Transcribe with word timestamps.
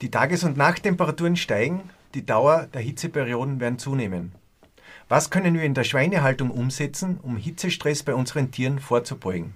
Die 0.00 0.10
Tages- 0.10 0.42
und 0.42 0.56
Nachttemperaturen 0.56 1.36
steigen, 1.36 1.90
die 2.14 2.24
Dauer 2.24 2.66
der 2.72 2.80
Hitzeperioden 2.80 3.60
werden 3.60 3.78
zunehmen. 3.78 4.32
Was 5.08 5.28
können 5.28 5.54
wir 5.54 5.64
in 5.64 5.74
der 5.74 5.84
Schweinehaltung 5.84 6.50
umsetzen, 6.50 7.20
um 7.22 7.36
Hitzestress 7.36 8.02
bei 8.02 8.14
unseren 8.14 8.50
Tieren 8.50 8.78
vorzubeugen? 8.78 9.52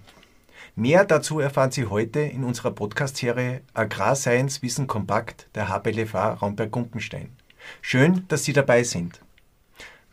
Mehr 0.76 1.06
dazu 1.06 1.40
erfahren 1.40 1.70
Sie 1.70 1.86
heute 1.86 2.20
in 2.20 2.44
unserer 2.44 2.72
Podcast-Serie 2.72 3.62
Agrarscience 3.72 4.62
Wissen 4.62 4.86
Kompakt 4.86 5.48
der 5.54 5.70
HBLFA 5.70 6.34
Raumberg-Gumpenstein. 6.34 7.30
Schön, 7.80 8.26
dass 8.28 8.44
Sie 8.44 8.52
dabei 8.52 8.82
sind. 8.82 9.21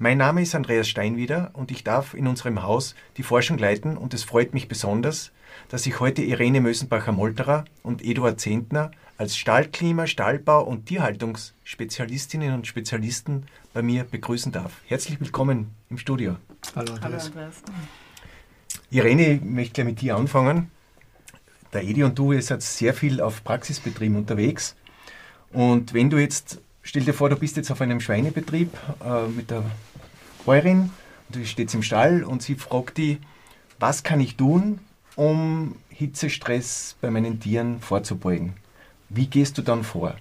Mein 0.02 0.18
Name 0.18 0.42
ist 0.42 0.56
Andreas 0.56 0.88
Steinwieder 0.88 1.50
und 1.52 1.72
ich 1.72 1.84
darf 1.84 2.14
in 2.14 2.26
unserem 2.26 2.64
Haus 2.64 2.96
die 3.18 3.24
Forschung 3.24 3.58
leiten 3.58 3.98
und 3.98 4.14
es 4.14 4.24
freut 4.24 4.54
mich 4.54 4.70
besonders, 4.70 5.34
dass 5.68 5.86
ich 5.86 6.00
heute 6.00 6.22
Irene 6.22 6.62
Mösenbacher-Molterer 6.62 7.66
und 7.84 8.02
Eduard 8.02 8.40
Zentner 8.40 8.92
als 9.18 9.36
Stallklima, 9.36 10.08
Stallbau 10.08 10.64
und 10.64 10.86
Tierhaltungsspezialistinnen 10.86 12.54
und 12.54 12.66
Spezialisten 12.66 13.48
bei 13.74 13.82
mir 13.82 14.06
begrüßen 14.06 14.54
darf. 14.54 14.72
Herzlich 14.88 15.20
willkommen 15.20 15.72
im 15.90 15.98
Studio. 15.98 16.38
Hallo 16.78 16.94
Andreas. 16.94 17.32
Hallo 17.36 17.42
Andreas. 17.42 17.64
Irene, 18.92 19.34
ich 19.34 19.42
möchte 19.42 19.74
gleich 19.74 19.88
mit 19.88 20.00
dir 20.00 20.16
anfangen. 20.16 20.72
Der 21.74 21.84
Edi 21.84 22.06
und 22.06 22.18
du, 22.18 22.32
ihr 22.32 22.42
seid 22.42 22.62
sehr 22.62 22.94
viel 22.94 23.20
auf 23.20 23.44
Praxisbetrieben 23.44 24.16
unterwegs. 24.16 24.78
Und 25.52 25.94
wenn 25.94 26.10
du 26.10 26.18
jetzt, 26.18 26.62
stell 26.84 27.04
dir 27.04 27.14
vor, 27.14 27.28
du 27.30 27.36
bist 27.36 27.58
jetzt 27.58 27.70
auf 27.70 27.82
einem 27.82 28.00
Schweinebetrieb 28.00 28.72
äh, 29.04 29.28
mit 29.28 29.52
der 29.52 29.66
Bäuerin, 30.46 30.92
du 31.30 31.46
stehst 31.46 31.76
im 31.76 31.84
Stall 31.84 32.24
und 32.24 32.42
sie 32.42 32.56
fragt 32.56 32.98
dich, 32.98 33.20
was 33.80 34.04
kann 34.04 34.20
ich 34.20 34.36
tun, 34.36 34.80
um 35.16 35.76
Hitzestress 35.90 36.96
bei 37.02 37.12
meinen 37.12 37.40
Tieren 37.40 37.82
vorzubeugen? 37.82 38.54
Wie 39.10 39.28
gehst 39.28 39.58
du 39.58 39.62
dann 39.62 39.84
vor? 39.84 40.16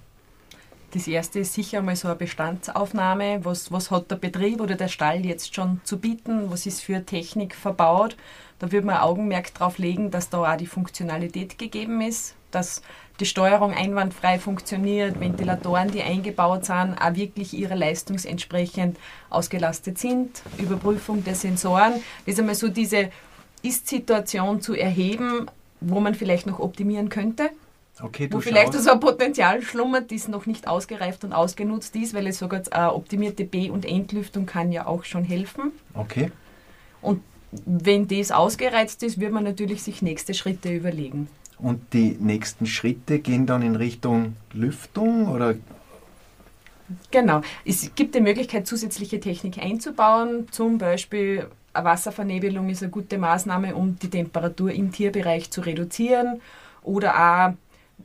Das 0.93 1.07
erste 1.07 1.41
ist 1.41 1.53
sicher 1.53 1.83
mal 1.83 1.97
so 1.97 2.09
eine 2.09 2.17
Bestandsaufnahme. 2.17 3.45
Was, 3.45 3.71
was 3.71 3.91
hat 3.91 4.11
der 4.11 4.17
Betrieb 4.17 4.63
oder 4.63 4.75
der 4.75 4.89
Stall 4.89 5.27
jetzt 5.27 5.55
schon 5.55 5.83
zu 5.85 5.99
bieten? 5.99 6.51
Was 6.51 6.65
ist 6.65 6.81
für 6.81 7.05
Technik 7.05 7.55
verbaut? 7.55 8.17
Da 8.59 8.73
würde 8.73 8.87
man 8.87 8.97
Augenmerk 8.97 9.53
darauf 9.53 9.77
legen, 9.77 10.11
dass 10.11 10.31
da 10.31 10.51
auch 10.51 10.57
die 10.57 10.67
Funktionalität 10.67 11.59
gegeben 11.59 12.01
ist, 12.01 12.35
dass 12.51 12.81
die 13.21 13.27
Steuerung 13.27 13.75
einwandfrei 13.75 14.39
funktioniert, 14.39 15.21
Ventilatoren, 15.21 15.91
die 15.91 16.03
eingebaut 16.03 16.65
sind, 16.65 16.97
auch 16.99 17.15
wirklich 17.15 17.53
ihrer 17.53 17.77
Leistung 17.77 18.17
entsprechend 18.25 18.97
ausgelastet 19.29 19.99
sind, 19.99 20.43
Überprüfung 20.57 21.23
der 21.23 21.35
Sensoren. 21.35 21.95
Das 22.25 22.35
ist 22.35 22.41
einmal 22.41 22.55
so 22.55 22.69
diese 22.69 23.11
Ist-Situation 23.63 24.63
zu 24.63 24.75
erheben, 24.75 25.51
wo 25.81 26.01
man 26.01 26.15
vielleicht 26.15 26.47
noch 26.47 26.61
optimieren 26.61 27.11
könnte. 27.11 27.51
Okay, 28.01 28.29
wo 28.31 28.41
vielleicht 28.41 28.73
so 28.75 28.91
ein 28.91 29.01
Potenzial 29.01 29.63
schlummert, 29.63 30.13
das 30.13 30.29
noch 30.29 30.47
nicht 30.47 30.69
ausgereift 30.69 31.25
und 31.25 31.33
ausgenutzt 31.33 31.97
ist, 31.97 32.15
weil 32.15 32.27
es 32.29 32.39
sogar 32.39 32.63
eine 32.71 32.95
optimierte 32.95 33.45
B- 33.45 33.71
und 33.71 33.85
Entlüftung 33.85 34.47
kann 34.47 34.71
ja 34.71 34.87
auch 34.87 35.05
schon 35.05 35.25
helfen. 35.25 35.73
Okay. 35.95 36.31
Und 37.03 37.23
wenn 37.51 38.07
das 38.07 38.31
ausgereizt 38.31 39.03
ist, 39.03 39.19
wird 39.19 39.33
man 39.33 39.45
natürlich 39.45 39.83
sich 39.83 40.03
nächste 40.03 40.35
Schritte 40.35 40.73
überlegen. 40.73 41.29
Und 41.59 41.93
die 41.93 42.17
nächsten 42.21 42.67
Schritte 42.67 43.19
gehen 43.19 43.47
dann 43.47 43.63
in 43.63 43.75
Richtung 43.75 44.37
Lüftung 44.53 45.29
oder? 45.29 45.57
Genau. 47.11 47.43
Es 47.65 47.91
gibt 47.95 48.15
die 48.15 48.21
Möglichkeit, 48.21 48.67
zusätzliche 48.67 49.19
Technik 49.19 49.59
einzubauen. 49.59 50.47
Zum 50.53 50.79
Beispiel 50.79 51.49
eine 51.73 51.85
Wasservernebelung 51.85 52.69
ist 52.71 52.83
eine 52.83 52.91
gute 52.91 53.19
Maßnahme, 53.19 53.75
um 53.75 53.99
die 53.99 54.09
Temperatur 54.09 54.71
im 54.71 54.93
Tierbereich 54.93 55.51
zu 55.51 55.63
reduzieren. 55.63 56.41
Oder 56.83 57.15
auch 57.17 57.53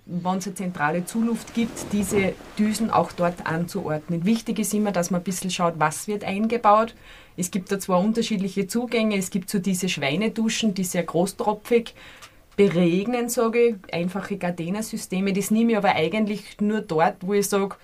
wenn 0.06 0.38
es 0.38 0.48
eine 0.48 0.56
zentrale 0.56 1.06
Zuluft 1.06 1.54
gibt, 1.54 1.94
diese 1.94 2.34
Düsen 2.58 2.90
auch 2.92 3.12
dort 3.12 3.46
anzuordnen. 3.46 4.26
Wichtig 4.26 4.60
ist 4.60 4.74
immer, 4.74 4.92
dass 4.92 5.12
man 5.12 5.22
ein 5.22 5.24
bisschen 5.24 5.50
schaut, 5.50 5.76
was 5.78 6.08
wird 6.08 6.24
eingebaut. 6.24 6.94
Es 7.38 7.52
gibt 7.52 7.72
da 7.72 7.80
zwar 7.80 8.00
unterschiedliche 8.00 8.68
Zugänge, 8.68 9.18
es 9.18 9.30
gibt 9.30 9.50
so 9.50 9.60
diese 9.60 9.90
Schweineduschen, 9.90 10.74
die 10.74 10.84
sehr 10.84 11.04
großtropfig 11.04 11.96
beregnen, 12.56 13.30
sage 13.30 13.60
ich, 13.60 13.94
einfache 13.94 14.38
Gardena-Systeme. 14.38 15.34
Das 15.34 15.50
nehme 15.52 15.72
ich 15.72 15.78
aber 15.78 15.96
eigentlich 15.96 16.60
nur 16.60 16.82
dort, 16.82 17.16
wo 17.22 17.34
ich 17.34 17.48
sage, 17.48 17.76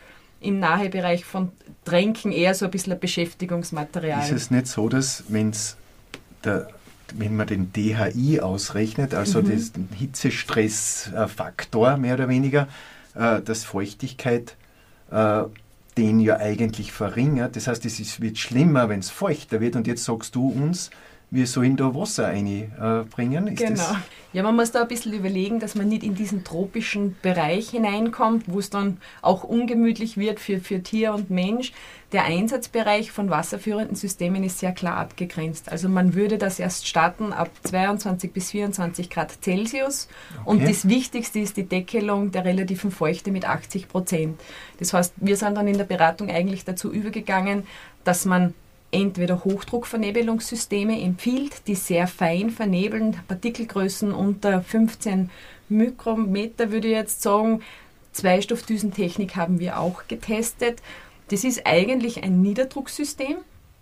im 0.42 0.60
Nahebereich 0.60 1.26
von 1.26 1.52
Tränken 1.84 2.32
eher 2.32 2.54
so 2.54 2.66
ein 2.66 2.72
bisschen 2.72 2.94
ein 2.94 3.00
Beschäftigungsmaterial. 3.00 4.22
Ist 4.22 4.32
es 4.32 4.52
nicht 4.52 4.68
so, 4.68 4.88
dass 4.88 5.24
wenn 5.28 5.50
es 5.50 5.76
der 6.44 6.70
wenn 7.18 7.36
man 7.36 7.48
den 7.48 7.74
DHI 7.74 8.42
ausrechnet, 8.42 9.14
also 9.14 9.42
mhm. 9.42 9.48
den 9.48 9.90
Hitzestressfaktor 9.98 11.98
mehr 11.98 12.16
oder 12.16 12.30
weniger, 12.30 12.68
äh, 13.16 13.42
dass 13.42 13.64
Feuchtigkeit 13.64 14.56
äh, 15.12 15.44
den 15.98 16.20
ja 16.20 16.38
eigentlich 16.38 16.92
verringert. 16.92 17.56
Das 17.56 17.68
heißt, 17.68 17.86
es 17.86 18.22
wird 18.22 18.38
schlimmer, 18.38 18.90
wenn 18.90 19.00
es 19.00 19.10
feuchter 19.10 19.60
wird. 19.60 19.76
Und 19.76 19.88
jetzt 19.88 20.06
sagst 20.06 20.36
du 20.36 20.50
uns, 20.50 20.92
wir 21.32 21.46
sollen 21.46 21.78
da 21.78 21.94
Wasser 21.94 22.28
einbringen. 22.28 23.48
Ist 23.48 23.58
genau. 23.58 23.96
Ja, 24.34 24.44
man 24.44 24.56
muss 24.56 24.72
da 24.72 24.82
ein 24.82 24.88
bisschen 24.88 25.14
überlegen, 25.14 25.60
dass 25.60 25.76
man 25.76 25.88
nicht 25.88 26.04
in 26.04 26.14
diesen 26.14 26.44
tropischen 26.44 27.16
Bereich 27.22 27.70
hineinkommt, 27.70 28.44
wo 28.48 28.60
es 28.60 28.70
dann 28.70 28.98
auch 29.22 29.44
ungemütlich 29.44 30.18
wird 30.18 30.40
für, 30.40 30.60
für 30.60 30.82
Tier 30.84 31.14
und 31.14 31.32
Mensch. 31.32 31.72
Der 32.12 32.26
Einsatzbereich 32.26 33.12
von 33.12 33.30
wasserführenden 33.30 33.96
Systemen 33.96 34.44
ist 34.44 34.60
sehr 34.60 34.72
klar 34.72 34.98
abgegrenzt. 34.98 35.72
Also 35.72 35.90
man 35.90 36.14
würde 36.16 36.38
das 36.38 36.60
erst 36.60 36.88
starten 36.88 37.34
ab 37.34 37.50
22 37.64 38.32
bis 38.32 38.52
24 38.52 39.10
Grad 39.10 39.32
Celsius. 39.44 40.08
Okay. 40.42 40.50
Und 40.50 40.68
das 40.68 40.88
Wichtigste 40.88 41.40
ist 41.40 41.58
die 41.58 41.68
Deckelung 41.68 42.32
der 42.32 42.46
relativen 42.46 42.92
Feuchte 42.92 43.32
mit 43.32 43.46
80 43.48 43.88
Prozent. 43.88 44.40
Das 44.80 44.94
heißt, 44.94 45.14
wir 45.18 45.38
sind 45.38 45.56
dann 45.56 45.68
in 45.68 45.78
der 45.78 45.86
Beratung 45.86 46.30
eigentlich 46.30 46.66
dazu 46.66 46.92
übergegangen, 46.92 47.64
dass 48.04 48.26
man 48.26 48.54
entweder 48.92 49.44
Hochdruckvernebelungssysteme 49.44 51.00
empfiehlt, 51.02 51.68
die 51.68 51.76
sehr 51.76 52.08
fein 52.08 52.50
vernebeln, 52.50 53.20
Partikelgrößen 53.28 54.14
unter 54.14 54.62
15 54.62 55.30
Mikrometer 55.70 56.72
würde 56.72 56.88
ich 56.88 56.94
jetzt 56.94 57.22
sagen. 57.22 57.62
Zweistoffdüsentechnik 58.12 59.36
haben 59.36 59.60
wir 59.60 59.80
auch 59.80 60.08
getestet. 60.08 60.82
Das 61.30 61.44
ist 61.44 61.66
eigentlich 61.66 62.24
ein 62.24 62.42
Niederdrucksystem. 62.42 63.38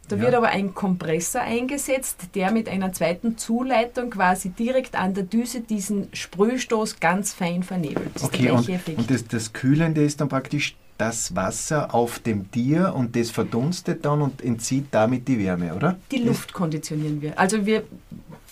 Da 0.08 0.16
ja. 0.16 0.22
wird 0.22 0.36
aber 0.36 0.48
ein 0.50 0.74
Kompressor 0.74 1.42
eingesetzt, 1.42 2.30
der 2.36 2.52
mit 2.52 2.70
einer 2.70 2.94
zweiten 2.94 3.38
Zuleitung 3.38 4.10
quasi 4.10 4.50
direkt 4.50 4.96
an 4.96 5.14
der 5.14 5.24
Düse 5.24 5.62
diesen 5.62 6.08
Sprühstoß 6.14 7.00
ganz 7.00 7.34
fein 7.34 7.64
vernebelt. 7.64 8.12
Das 8.16 8.24
okay, 8.24 8.52
und, 8.52 8.70
und 8.70 9.12
das, 9.12 9.28
das 9.28 9.54
Kühlende 9.54 10.04
ist 10.04 10.22
dann 10.22 10.30
praktisch 10.30 10.76
das 10.98 11.36
Wasser 11.36 11.94
auf 11.94 12.20
dem 12.20 12.50
Tier 12.52 12.94
und 12.96 13.16
das 13.16 13.30
verdunstet 13.30 14.04
dann 14.06 14.22
und 14.22 14.42
entzieht 14.42 14.88
damit 14.92 15.28
die 15.28 15.40
Wärme, 15.40 15.76
oder? 15.76 15.98
Die 16.12 16.18
Luft 16.18 16.54
konditionieren 16.54 17.22
wir. 17.22 17.38
Also 17.38 17.66
wir 17.66 17.84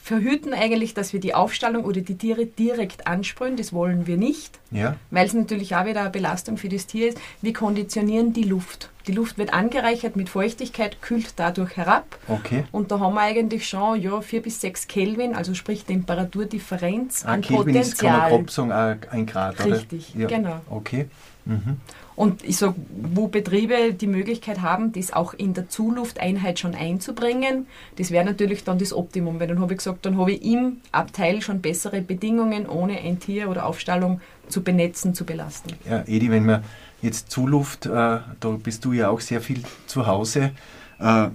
verhüten 0.05 0.53
eigentlich, 0.53 0.93
dass 0.93 1.13
wir 1.13 1.19
die 1.19 1.33
Aufstallung 1.33 1.83
oder 1.83 1.99
die 1.99 2.15
Tiere 2.15 2.45
direkt 2.45 3.07
ansprühen. 3.07 3.57
Das 3.57 3.73
wollen 3.73 4.05
wir 4.05 4.17
nicht, 4.17 4.59
ja. 4.69 4.97
weil 5.09 5.25
es 5.25 5.33
natürlich 5.33 5.75
auch 5.75 5.87
wieder 5.87 6.01
eine 6.01 6.11
Belastung 6.11 6.57
für 6.57 6.69
das 6.69 6.85
Tier 6.85 7.09
ist. 7.09 7.17
Wir 7.41 7.53
konditionieren 7.53 8.31
die 8.31 8.43
Luft. 8.43 8.91
Die 9.07 9.13
Luft 9.13 9.39
wird 9.39 9.51
angereichert 9.51 10.15
mit 10.15 10.29
Feuchtigkeit, 10.29 11.01
kühlt 11.01 11.33
dadurch 11.37 11.75
herab. 11.75 12.19
Okay. 12.27 12.65
Und 12.71 12.91
da 12.91 12.99
haben 12.99 13.15
wir 13.15 13.21
eigentlich 13.21 13.67
schon 13.67 13.99
ja, 13.99 14.21
4 14.21 14.43
bis 14.43 14.61
6 14.61 14.87
Kelvin, 14.87 15.33
also 15.33 15.55
sprich 15.55 15.85
Temperaturdifferenz 15.85 17.25
ah, 17.25 17.33
an 17.33 17.41
Kelvin 17.41 17.73
Potenzial. 17.73 17.81
Ist, 17.81 17.97
kann 17.97 18.19
man 18.19 18.29
grob 18.29 18.51
sagen, 18.51 18.99
ein 19.09 19.25
Grad, 19.25 19.65
oder? 19.65 19.77
Richtig, 19.77 20.13
ja. 20.13 20.27
genau. 20.27 20.61
Okay. 20.69 21.07
Mhm. 21.45 21.77
Und 22.15 22.43
ich 22.43 22.57
sage, 22.57 22.75
wo 23.01 23.27
Betriebe 23.27 23.93
die 23.93 24.07
Möglichkeit 24.07 24.61
haben, 24.61 24.93
das 24.93 25.11
auch 25.11 25.33
in 25.33 25.53
der 25.53 25.67
Zulufteinheit 25.67 26.59
schon 26.59 26.73
einzubringen, 26.73 27.67
das 27.97 28.11
wäre 28.11 28.23
natürlich 28.23 28.63
dann 28.63 28.79
das 28.79 28.93
Optimum, 28.93 29.39
weil 29.39 29.47
dann 29.47 29.59
habe 29.59 29.73
ich 29.73 29.79
gesagt, 29.79 30.05
dann 30.05 30.17
habe 30.17 30.31
ich 30.31 30.43
im 30.43 30.77
Abteil 30.91 31.41
schon 31.41 31.61
bessere 31.61 32.01
Bedingungen, 32.01 32.67
ohne 32.67 32.99
ein 32.99 33.19
Tier 33.19 33.49
oder 33.49 33.65
Aufstallung 33.65 34.21
zu 34.47 34.63
benetzen, 34.63 35.13
zu 35.13 35.25
belasten. 35.25 35.73
Ja, 35.89 36.03
Edi, 36.07 36.29
wenn 36.31 36.45
man 36.45 36.63
jetzt 37.01 37.31
Zuluft, 37.31 37.85
äh, 37.85 37.89
da 37.89 38.49
bist 38.63 38.85
du 38.85 38.93
ja 38.93 39.09
auch 39.09 39.19
sehr 39.19 39.41
viel 39.41 39.63
zu 39.85 40.07
Hause. 40.07 40.51
Äh, 40.99 41.29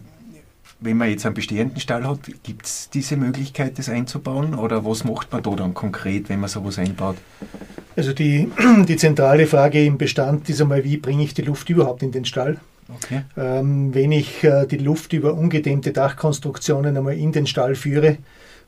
wenn 0.80 0.96
man 0.96 1.10
jetzt 1.10 1.26
einen 1.26 1.34
bestehenden 1.34 1.78
Stall 1.78 2.08
hat, 2.08 2.20
gibt 2.42 2.64
es 2.64 2.88
diese 2.88 3.16
Möglichkeit, 3.16 3.78
das 3.78 3.88
einzubauen? 3.88 4.54
Oder 4.54 4.84
was 4.84 5.04
macht 5.04 5.30
man 5.30 5.42
da 5.42 5.50
dann 5.50 5.74
konkret, 5.74 6.28
wenn 6.30 6.40
man 6.40 6.48
sowas 6.48 6.78
einbaut? 6.78 7.16
Also 8.00 8.14
die, 8.14 8.48
die 8.88 8.96
zentrale 8.96 9.46
Frage 9.46 9.84
im 9.84 9.98
Bestand 9.98 10.48
ist 10.48 10.58
einmal, 10.62 10.82
wie 10.84 10.96
bringe 10.96 11.22
ich 11.22 11.34
die 11.34 11.42
Luft 11.42 11.68
überhaupt 11.68 12.02
in 12.02 12.10
den 12.12 12.24
Stall? 12.24 12.56
Okay. 12.96 13.24
Ähm, 13.36 13.92
wenn 13.92 14.10
ich 14.10 14.42
äh, 14.42 14.64
die 14.66 14.78
Luft 14.78 15.12
über 15.12 15.34
ungedämmte 15.34 15.92
Dachkonstruktionen 15.92 16.96
einmal 16.96 17.18
in 17.18 17.30
den 17.30 17.46
Stall 17.46 17.74
führe 17.74 18.16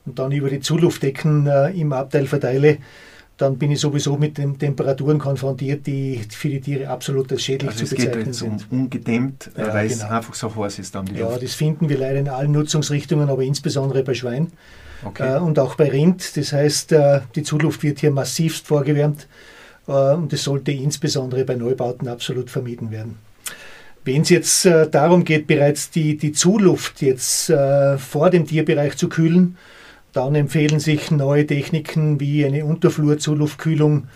und 0.05 0.19
dann 0.19 0.31
über 0.31 0.51
die 0.51 0.59
Zuluftdecken 0.59 1.47
äh, 1.47 1.71
im 1.71 1.93
Abteil 1.93 2.27
verteile, 2.27 2.77
dann 3.37 3.57
bin 3.57 3.71
ich 3.71 3.79
sowieso 3.79 4.17
mit 4.17 4.37
den 4.37 4.59
Temperaturen 4.59 5.17
konfrontiert, 5.17 5.87
die 5.87 6.21
für 6.29 6.49
die 6.49 6.61
Tiere 6.61 6.87
absolut 6.89 7.31
als 7.31 7.41
schädlich 7.43 7.71
Also 7.71 7.79
zu 7.79 7.85
es 7.85 7.89
geht 7.95 8.05
bezeichnen 8.11 8.25
jetzt 8.27 8.41
um 8.43 8.59
sind. 8.59 8.71
ungedämmt, 8.71 9.49
äh, 9.57 9.61
Ja, 9.61 9.73
weil 9.73 9.87
es 9.87 9.99
genau. 9.99 10.11
einfach 10.11 10.35
so 10.35 10.55
heiß 10.55 10.77
ist 10.77 10.93
dann 10.93 11.07
die 11.07 11.15
Ja, 11.15 11.27
Luft. 11.27 11.41
das 11.41 11.55
finden 11.55 11.89
wir 11.89 11.97
leider 11.97 12.19
in 12.19 12.29
allen 12.29 12.51
Nutzungsrichtungen, 12.51 13.29
aber 13.29 13.41
insbesondere 13.41 14.03
bei 14.03 14.13
Schwein 14.13 14.51
äh, 15.03 15.07
Okay. 15.07 15.37
und 15.39 15.59
auch 15.59 15.75
bei 15.75 15.89
Rind. 15.89 16.37
Das 16.37 16.53
heißt, 16.53 16.91
äh, 16.93 17.21
die 17.35 17.43
Zuluft 17.43 17.83
wird 17.83 17.99
hier 17.99 18.11
massivst 18.11 18.67
vorgewärmt 18.67 19.27
äh, 19.87 19.91
und 20.13 20.31
das 20.31 20.43
sollte 20.43 20.71
insbesondere 20.71 21.45
bei 21.45 21.55
Neubauten 21.55 22.07
absolut 22.07 22.49
vermieden 22.49 22.91
werden. 22.91 23.17
Wenn 24.05 24.23
es 24.23 24.29
jetzt 24.29 24.65
äh, 24.65 24.89
darum 24.89 25.23
geht, 25.23 25.47
bereits 25.47 25.89
die, 25.89 26.17
die 26.17 26.33
Zuluft 26.33 27.01
jetzt 27.01 27.49
äh, 27.49 27.97
vor 27.97 28.29
dem 28.29 28.45
Tierbereich 28.45 28.97
zu 28.97 29.07
kühlen, 29.07 29.57
dann 30.11 30.35
empfehlen 30.35 30.79
sich 30.79 31.09
neue 31.09 31.47
Techniken 31.47 32.19
wie 32.19 32.45
eine 32.45 32.65
Unterflur-Zuluftkühlung 32.65 34.07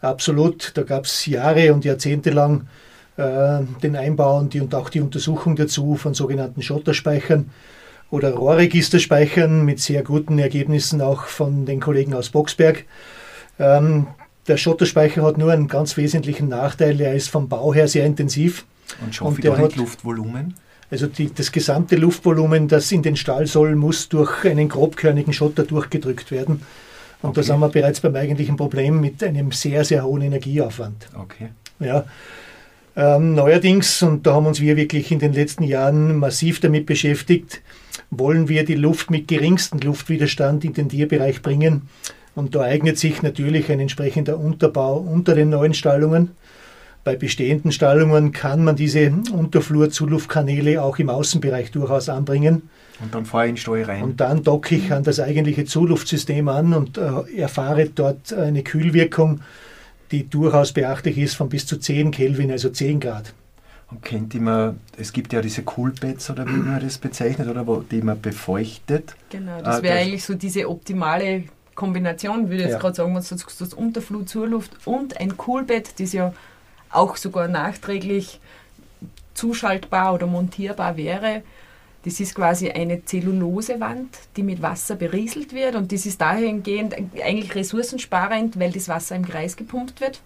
absolut. 0.00 0.72
Da 0.74 0.82
gab 0.82 1.04
es 1.04 1.26
Jahre 1.26 1.72
und 1.72 1.84
Jahrzehnte 1.84 2.30
lang 2.30 2.66
äh, 3.16 3.60
den 3.82 3.96
Einbau 3.96 4.38
und, 4.38 4.52
die, 4.52 4.60
und 4.60 4.74
auch 4.74 4.90
die 4.90 5.00
Untersuchung 5.00 5.56
dazu 5.56 5.94
von 5.94 6.12
sogenannten 6.12 6.60
Schotterspeichern 6.62 7.50
oder 8.10 8.32
Rohrregisterspeichern 8.34 9.64
mit 9.64 9.80
sehr 9.80 10.02
guten 10.02 10.38
Ergebnissen 10.38 11.00
auch 11.00 11.24
von 11.24 11.66
den 11.66 11.80
Kollegen 11.80 12.14
aus 12.14 12.30
Boxberg. 12.30 12.84
Ähm, 13.58 14.06
der 14.46 14.56
Schotterspeicher 14.56 15.22
hat 15.22 15.38
nur 15.38 15.50
einen 15.52 15.66
ganz 15.66 15.96
wesentlichen 15.96 16.48
Nachteil, 16.48 17.00
er 17.00 17.14
ist 17.14 17.28
vom 17.30 17.48
Bau 17.48 17.74
her 17.74 17.88
sehr 17.88 18.06
intensiv. 18.06 18.64
Und 19.04 19.14
schaffe 19.14 19.28
und 19.28 19.34
ich 19.38 19.42
der 19.42 19.52
da 19.52 19.58
nicht 19.58 19.72
hat- 19.72 19.76
Luftvolumen? 19.76 20.54
Also 20.88 21.08
die, 21.08 21.34
das 21.34 21.50
gesamte 21.50 21.96
Luftvolumen, 21.96 22.68
das 22.68 22.92
in 22.92 23.02
den 23.02 23.16
Stall 23.16 23.48
soll, 23.48 23.74
muss 23.74 24.08
durch 24.08 24.44
einen 24.44 24.68
grobkörnigen 24.68 25.32
Schotter 25.32 25.64
durchgedrückt 25.64 26.30
werden. 26.30 26.62
Und 27.22 27.36
da 27.36 27.40
Okay. 27.40 27.42
sind 27.42 27.58
wir 27.58 27.68
bereits 27.70 27.98
beim 28.00 28.14
eigentlichen 28.14 28.56
Problem 28.56 29.00
mit 29.00 29.24
einem 29.24 29.50
sehr, 29.50 29.84
sehr 29.84 30.04
hohen 30.04 30.22
Energieaufwand. 30.22 31.08
Okay. 31.18 31.48
Ja. 31.80 32.04
Ähm, 32.96 33.34
neuerdings, 33.34 34.02
und 34.02 34.26
da 34.26 34.34
haben 34.34 34.46
uns 34.46 34.60
wir 34.60 34.76
wirklich 34.76 35.12
in 35.12 35.18
den 35.18 35.34
letzten 35.34 35.64
Jahren 35.64 36.16
massiv 36.16 36.60
damit 36.60 36.86
beschäftigt, 36.86 37.60
wollen 38.10 38.48
wir 38.48 38.64
die 38.64 38.74
Luft 38.74 39.10
mit 39.10 39.28
geringstem 39.28 39.80
Luftwiderstand 39.80 40.64
in 40.64 40.72
den 40.72 40.88
Tierbereich 40.88 41.42
bringen. 41.42 41.88
Und 42.34 42.54
da 42.54 42.62
eignet 42.62 42.98
sich 42.98 43.22
natürlich 43.22 43.70
ein 43.70 43.80
entsprechender 43.80 44.38
Unterbau 44.38 44.96
unter 44.96 45.34
den 45.34 45.50
neuen 45.50 45.74
Stallungen. 45.74 46.30
Bei 47.04 47.16
bestehenden 47.16 47.70
Stallungen 47.70 48.32
kann 48.32 48.64
man 48.64 48.76
diese 48.76 49.12
Unterflur-Zuluftkanäle 49.32 50.82
auch 50.82 50.98
im 50.98 51.08
Außenbereich 51.08 51.70
durchaus 51.70 52.08
anbringen. 52.08 52.68
Und 53.00 53.14
dann 53.14 53.26
fahre 53.26 53.44
ich 53.44 53.50
in 53.50 53.56
Stall 53.58 53.82
rein. 53.82 54.02
Und 54.02 54.20
dann 54.20 54.42
docke 54.42 54.74
ich 54.74 54.92
an 54.92 55.04
das 55.04 55.20
eigentliche 55.20 55.66
Zuluftsystem 55.66 56.48
an 56.48 56.72
und 56.72 56.98
äh, 56.98 57.38
erfahre 57.38 57.88
dort 57.94 58.32
eine 58.32 58.62
Kühlwirkung, 58.62 59.40
die 60.10 60.28
durchaus 60.28 60.72
beachtlich 60.72 61.18
ist 61.18 61.34
von 61.34 61.48
bis 61.48 61.66
zu 61.66 61.78
10 61.78 62.10
Kelvin, 62.10 62.50
also 62.50 62.68
10 62.70 63.00
Grad. 63.00 63.32
Und 63.90 64.02
kennt 64.02 64.34
ihr 64.34 64.40
man, 64.40 64.80
es 64.98 65.12
gibt 65.12 65.32
ja 65.32 65.40
diese 65.40 65.62
Coolbeds 65.62 66.30
oder 66.30 66.44
wie 66.46 66.50
man 66.56 66.80
das 66.80 66.98
bezeichnet, 66.98 67.48
oder 67.48 67.66
wo 67.66 67.76
die 67.82 68.02
man 68.02 68.20
befeuchtet. 68.20 69.14
Genau, 69.30 69.58
das 69.62 69.78
Ah, 69.78 69.82
wäre 69.82 69.94
das- 69.98 70.04
eigentlich 70.06 70.24
so 70.24 70.34
diese 70.34 70.68
optimale 70.68 71.44
Kombination, 71.76 72.44
würde 72.48 72.56
ich 72.56 72.60
jetzt 72.62 72.72
Ja. 72.72 72.78
gerade 72.78 72.94
sagen, 72.96 73.14
wenn 73.14 73.22
du 73.22 73.28
das, 73.28 73.56
das 73.58 73.74
Unterflut, 73.74 74.28
Zurluft 74.28 74.72
und 74.86 75.20
ein 75.20 75.36
Coolbett, 75.36 76.00
das 76.00 76.12
ja 76.12 76.32
auch 76.90 77.16
sogar 77.16 77.46
nachträglich 77.48 78.40
zuschaltbar 79.34 80.14
oder 80.14 80.26
montierbar 80.26 80.96
wäre. 80.96 81.42
Das 82.06 82.20
ist 82.20 82.36
quasi 82.36 82.70
eine 82.70 83.04
Zellulosewand, 83.04 84.16
die 84.36 84.44
mit 84.44 84.62
Wasser 84.62 84.94
berieselt 84.94 85.52
wird 85.52 85.74
und 85.74 85.90
das 85.90 86.06
ist 86.06 86.20
dahingehend 86.20 86.94
eigentlich 87.20 87.52
ressourcensparend, 87.56 88.60
weil 88.60 88.70
das 88.70 88.88
Wasser 88.88 89.16
im 89.16 89.24
Kreis 89.26 89.56
gepumpt 89.56 90.00
wird. 90.00 90.20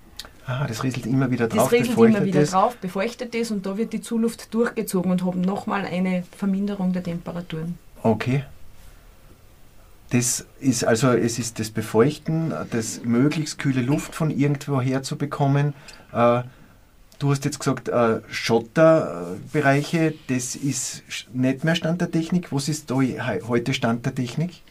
Ah, 0.45 0.67
das 0.67 0.85
rieselt 0.85 1.07
immer 1.07 1.31
wieder 1.31 1.49
Das 1.49 1.57
drauf, 1.57 1.73
rieselt 1.73 1.89
befeuchtet 1.91 2.17
immer 2.19 2.27
wieder 2.27 2.41
ist. 2.43 2.53
drauf, 2.53 2.77
befeuchtet 2.77 3.35
ist 3.35 3.51
und 3.51 3.65
da 3.65 3.79
wird 3.79 3.95
die 3.95 4.03
Zuluft 4.03 4.53
durchgezogen 4.53 5.11
und 5.11 5.25
haben 5.25 5.41
nochmal 5.41 5.87
eine 5.87 6.25
Verminderung 6.37 6.93
der 6.93 7.03
Temperaturen. 7.03 7.79
Okay. 8.03 8.45
Das 10.11 10.45
ist 10.59 10.85
also, 10.85 11.13
es 11.13 11.39
ist 11.39 11.61
das 11.61 11.71
Befeuchten, 11.71 12.53
das 12.73 13.01
möglichst 13.05 13.59
kühle 13.59 13.81
Luft 13.81 14.15
von 14.15 14.31
irgendwo 14.31 14.83
her 14.83 15.03
zu 15.03 15.17
bekommen. 15.17 15.73
Äh, 16.13 16.43
du 17.21 17.31
hast 17.31 17.45
jetzt 17.45 17.61
gesagt, 17.61 17.89
äh, 17.89 18.21
Schotterbereiche, 18.29 20.15
das 20.29 20.57
ist 20.57 21.05
nicht 21.33 21.63
mehr 21.65 21.77
Stand 21.77 22.01
der 22.01 22.11
Technik. 22.11 22.53
Was 22.53 22.69
ist 22.69 22.91
da 22.91 23.01
he- 23.01 23.19
heute 23.47 23.73
Stand 23.75 24.05
der 24.05 24.15
Technik? 24.15 24.63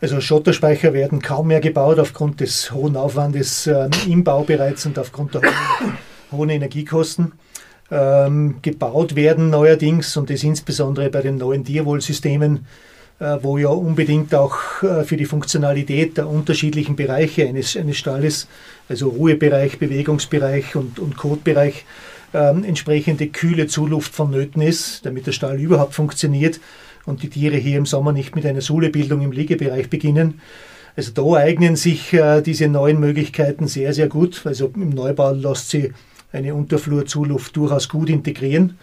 Also 0.00 0.20
Schotterspeicher 0.20 0.92
werden 0.92 1.20
kaum 1.22 1.48
mehr 1.48 1.60
gebaut 1.60 1.98
aufgrund 1.98 2.40
des 2.40 2.70
hohen 2.70 2.96
Aufwandes 2.96 3.66
ähm, 3.66 3.90
im 4.06 4.22
Bau 4.24 4.44
bereits 4.44 4.84
und 4.86 4.98
aufgrund 4.98 5.34
der 5.34 5.42
hohen, 5.42 5.98
hohen 6.32 6.50
Energiekosten. 6.50 7.32
Ähm, 7.90 8.56
gebaut 8.62 9.14
werden 9.14 9.48
neuerdings 9.48 10.16
und 10.16 10.28
das 10.28 10.42
insbesondere 10.42 11.08
bei 11.08 11.22
den 11.22 11.36
neuen 11.38 11.64
Tierwohlsystemen, 11.64 12.56
äh, 12.56 12.60
wo 13.42 13.56
ja 13.56 13.68
unbedingt 13.68 14.34
auch 14.34 14.82
äh, 14.82 15.04
für 15.04 15.16
die 15.16 15.24
Funktionalität 15.24 16.18
der 16.18 16.28
unterschiedlichen 16.28 16.96
Bereiche 16.96 17.46
eines, 17.46 17.76
eines 17.76 17.96
Stalles, 17.96 18.46
also 18.88 19.08
Ruhebereich, 19.08 19.78
Bewegungsbereich 19.78 20.76
und, 20.76 20.98
und 20.98 21.16
Kotbereich, 21.16 21.86
ähm, 22.34 22.64
entsprechende 22.64 23.28
kühle 23.28 23.66
Zuluft 23.68 24.14
vonnöten 24.14 24.60
ist, 24.60 25.06
damit 25.06 25.26
der 25.26 25.32
Stall 25.32 25.58
überhaupt 25.58 25.94
funktioniert 25.94 26.60
und 27.06 27.22
die 27.22 27.30
Tiere 27.30 27.56
hier 27.56 27.78
im 27.78 27.86
Sommer 27.86 28.12
nicht 28.12 28.36
mit 28.36 28.44
einer 28.44 28.60
Suhlebildung 28.60 29.22
im 29.22 29.32
Liegebereich 29.32 29.88
beginnen. 29.88 30.40
Also 30.96 31.12
da 31.12 31.38
eignen 31.38 31.76
sich 31.76 32.12
äh, 32.12 32.42
diese 32.42 32.68
neuen 32.68 33.00
Möglichkeiten 33.00 33.66
sehr, 33.68 33.92
sehr 33.94 34.08
gut. 34.08 34.42
Also 34.44 34.70
im 34.74 34.90
Neubau 34.90 35.32
lässt 35.32 35.70
sie 35.70 35.92
eine 36.32 36.54
Unterflurzuluft 36.54 37.56
durchaus 37.56 37.88
gut 37.88 38.10
integrieren. 38.10 38.78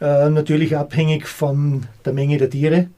Äh, 0.00 0.28
natürlich 0.30 0.76
abhängig 0.76 1.26
von 1.26 1.86
der 2.04 2.12
Menge 2.12 2.38
der 2.38 2.50
Tiere. 2.50 2.88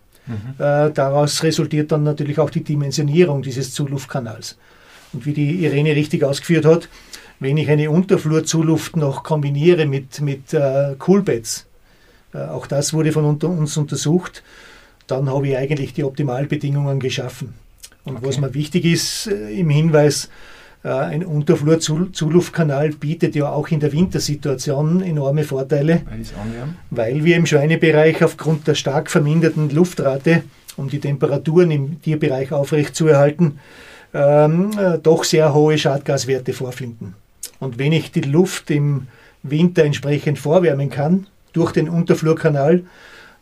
Äh, 0.59 0.91
daraus 0.93 1.43
resultiert 1.43 1.93
dann 1.93 2.03
natürlich 2.05 2.39
auch 2.39 2.51
die 2.51 2.65
Dimensionierung 2.65 3.43
dieses 3.43 3.75
Zuluftkanals. 3.75 4.57
Und 5.13 5.27
wie 5.27 5.33
die 5.33 5.65
Irene 5.65 5.95
richtig 5.97 6.23
ausgeführt 6.25 6.65
hat, 6.65 6.89
wenn 7.41 7.57
ich 7.57 7.69
eine 7.71 7.91
Unterflurzuluft 7.91 8.97
noch 8.97 9.23
kombiniere 9.23 9.87
mit, 9.87 10.21
mit 10.21 10.53
äh, 10.53 10.95
Coolbeds, 10.99 11.67
äh, 12.35 12.39
auch 12.39 12.67
das 12.67 12.93
wurde 12.93 13.13
von 13.13 13.25
unter 13.25 13.49
uns 13.49 13.77
untersucht, 13.77 14.43
dann 15.07 15.29
habe 15.29 15.49
ich 15.49 15.57
eigentlich 15.57 15.95
die 15.95 16.05
Optimalbedingungen 16.05 17.01
geschaffen. 17.01 17.55
Und 18.05 18.17
Okay. 18.17 18.27
was 18.27 18.39
mir 18.39 18.55
wichtig 18.55 18.85
ist 18.85 19.27
äh, 19.27 19.59
im 19.59 19.71
Hinweis, 19.71 20.29
ein 20.83 21.27
Unterflur-Zuluftkanal 21.27 22.91
bietet 22.91 23.35
ja 23.35 23.51
auch 23.51 23.69
in 23.69 23.81
der 23.81 23.93
Wintersituation 23.93 25.03
enorme 25.03 25.45
Vorteile, 25.45 26.03
weil 26.91 27.25
wir 27.25 27.37
im 27.37 27.45
Schweinebereich 27.45 28.25
aufgrund 28.25 28.67
der 28.67 28.75
stark 28.75 29.11
verminderten 29.11 29.69
Luftrate, 29.71 30.43
um 30.77 30.89
die 30.89 31.01
Temperaturen 31.01 31.71
im 31.71 32.01
Tierbereich 32.01 32.53
aufrechtzuerhalten, 32.53 33.59
ähm, 34.15 34.71
äh, 34.79 34.99
doch 34.99 35.25
sehr 35.25 35.53
hohe 35.53 35.77
Schadgaswerte 35.77 36.55
vorfinden. 36.55 37.15
Und 37.59 37.79
wenn 37.79 37.93
ich 37.93 38.11
die 38.11 38.23
Luft 38.23 38.71
im 38.71 39.07
Winter 39.43 39.85
entsprechend 39.85 40.39
vorwärmen 40.39 40.89
kann 40.89 41.27
durch 41.53 41.73
den 41.73 41.91
Unterflurkanal, 41.91 42.85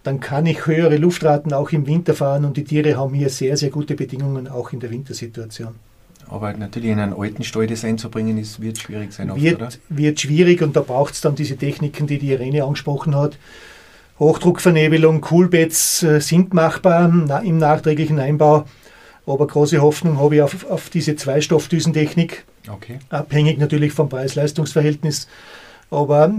dann 0.02 0.20
kann 0.20 0.46
ich 0.46 0.66
höhere 0.66 0.96
Luftraten 0.96 1.52
auch 1.52 1.70
im 1.70 1.86
Winter 1.86 2.14
fahren 2.14 2.44
und 2.44 2.56
die 2.56 2.64
Tiere 2.64 2.96
haben 2.96 3.14
hier 3.14 3.28
sehr, 3.28 3.56
sehr 3.56 3.70
gute 3.70 3.94
Bedingungen 3.94 4.48
auch 4.48 4.72
in 4.72 4.80
der 4.80 4.90
Wintersituation. 4.90 5.74
Aber 6.30 6.52
natürlich 6.52 6.90
in 6.90 7.00
einen 7.00 7.14
alten 7.14 7.44
Stall 7.44 7.66
das 7.66 7.84
einzubringen, 7.84 8.38
ist, 8.38 8.60
wird 8.60 8.78
schwierig 8.78 9.12
sein, 9.12 9.30
oft, 9.30 9.40
oder? 9.40 9.58
Wird, 9.60 9.80
wird 9.88 10.20
schwierig 10.20 10.62
und 10.62 10.76
da 10.76 10.80
braucht 10.80 11.14
es 11.14 11.20
dann 11.20 11.34
diese 11.34 11.56
Techniken, 11.56 12.06
die 12.06 12.18
die 12.18 12.30
Irene 12.30 12.64
angesprochen 12.64 13.16
hat. 13.16 13.38
Hochdruckvernebelung, 14.18 15.20
Coolbeds 15.20 16.02
äh, 16.02 16.20
sind 16.20 16.52
machbar 16.52 17.08
im 17.42 17.58
nachträglichen 17.58 18.18
Einbau, 18.18 18.64
aber 19.26 19.46
große 19.46 19.80
Hoffnung 19.80 20.18
habe 20.18 20.36
ich 20.36 20.42
auf, 20.42 20.68
auf 20.68 20.90
diese 20.90 21.14
Zweistoffdüsentechnik, 21.16 22.44
Okay. 22.68 22.98
abhängig 23.08 23.58
natürlich 23.58 23.92
vom 23.92 24.08
Preis-Leistungs-Verhältnis. 24.08 25.28
Aber 25.90 26.32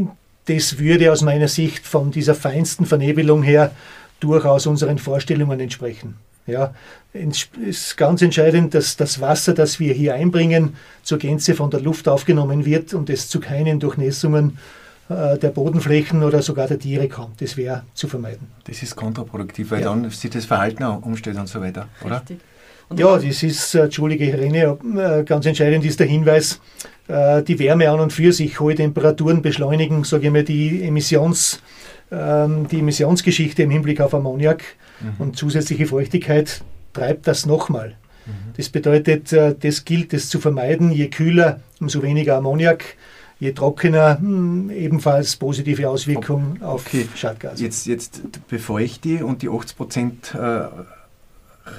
das 0.46 0.77
würde 0.77 1.12
aus 1.12 1.22
meiner 1.22 1.48
Sicht 1.48 1.88
von 1.88 2.12
dieser 2.12 2.36
feinsten 2.36 2.86
Vernebelung 2.86 3.43
her 3.43 3.72
durchaus 4.19 4.67
unseren 4.67 4.98
Vorstellungen 4.98 5.60
entsprechen. 5.60 6.15
Ja, 6.50 6.74
es 7.13 7.50
ist 7.65 7.98
ganz 7.98 8.22
entscheidend, 8.22 8.74
dass 8.74 8.98
das 8.98 9.20
Wasser, 9.22 9.53
das 9.53 9.79
wir 9.79 9.94
hier 9.94 10.13
einbringen, 10.15 10.75
zur 11.03 11.18
Gänze 11.18 11.56
von 11.56 11.70
der 11.72 11.82
Luft 11.82 12.08
aufgenommen 12.08 12.65
wird 12.65 12.94
und 12.94 13.10
es 13.10 13.29
zu 13.29 13.39
keinen 13.39 13.79
Durchnässungen 13.79 14.58
äh, 15.10 15.38
der 15.38 15.50
Bodenflächen 15.50 16.24
oder 16.24 16.41
sogar 16.41 16.68
der 16.68 16.77
Tiere 16.79 17.08
kommt. 17.08 17.41
Das 17.41 17.58
wäre 17.58 17.84
zu 17.94 18.08
vermeiden. 18.08 18.48
Das 18.65 18.84
ist 18.84 18.96
kontraproduktiv, 18.96 19.72
weil 19.72 19.82
Ja. 19.82 19.89
dann 19.89 20.10
sich 20.12 20.29
das 20.29 20.46
Verhalten 20.46 20.84
auch 20.84 21.01
umstellt 21.03 21.38
und 21.38 21.48
so 21.48 21.62
weiter, 21.62 21.88
oder? 22.03 22.22
Und 22.89 23.00
Ja, 23.00 23.17
das 23.17 23.43
ist, 23.43 23.75
äh, 23.75 23.84
entschuldige 23.84 24.25
Irene, 24.25 24.77
äh, 24.98 25.24
ganz 25.24 25.46
entscheidend 25.46 25.86
ist 25.86 26.00
der 26.00 26.08
Hinweis, 26.08 26.60
äh, 27.08 27.43
die 27.43 27.60
Wärme 27.60 27.89
an 27.89 28.00
und 28.00 28.12
für 28.13 28.34
sich, 28.34 28.60
hohe 28.60 28.75
Temperaturen 28.75 29.41
beschleunigen, 29.41 30.03
sage 30.03 30.27
ich 30.27 30.34
mal, 30.34 30.43
die 30.43 30.84
Emissions, 30.84 31.62
ähm, 32.12 32.67
die 32.67 32.79
Emissionsgeschichte 32.79 33.63
im 33.63 33.69
Hinblick 33.69 34.01
auf 34.01 34.13
Ammoniak 34.13 34.63
Mhm. 35.01 35.13
und 35.19 35.38
zusätzliche 35.38 35.86
Feuchtigkeit 35.86 36.62
treibt 36.93 37.27
das 37.27 37.46
nochmal. 37.46 37.96
Das 38.58 38.69
bedeutet, 38.69 39.31
das 39.34 39.86
gilt 39.86 40.13
es 40.13 40.29
zu 40.29 40.39
vermeiden. 40.39 40.91
Je 40.91 41.08
kühler, 41.08 41.62
umso 41.79 42.03
weniger 42.03 42.38
Ammoniak. 42.38 42.84
Je 43.39 43.53
trockener, 43.53 44.19
hm, 44.19 44.69
ebenfalls 44.69 45.36
positive 45.38 45.89
Auswirkungen 45.89 46.62
auf 46.62 46.86
Okay. 46.86 47.08
Schadgase. 47.15 47.63
Jetzt, 47.63 47.88
jetzt 47.88 48.22
befeuchte 48.50 49.25
und 49.25 49.41
die 49.41 49.50
80 49.50 49.77
Prozent 49.77 50.36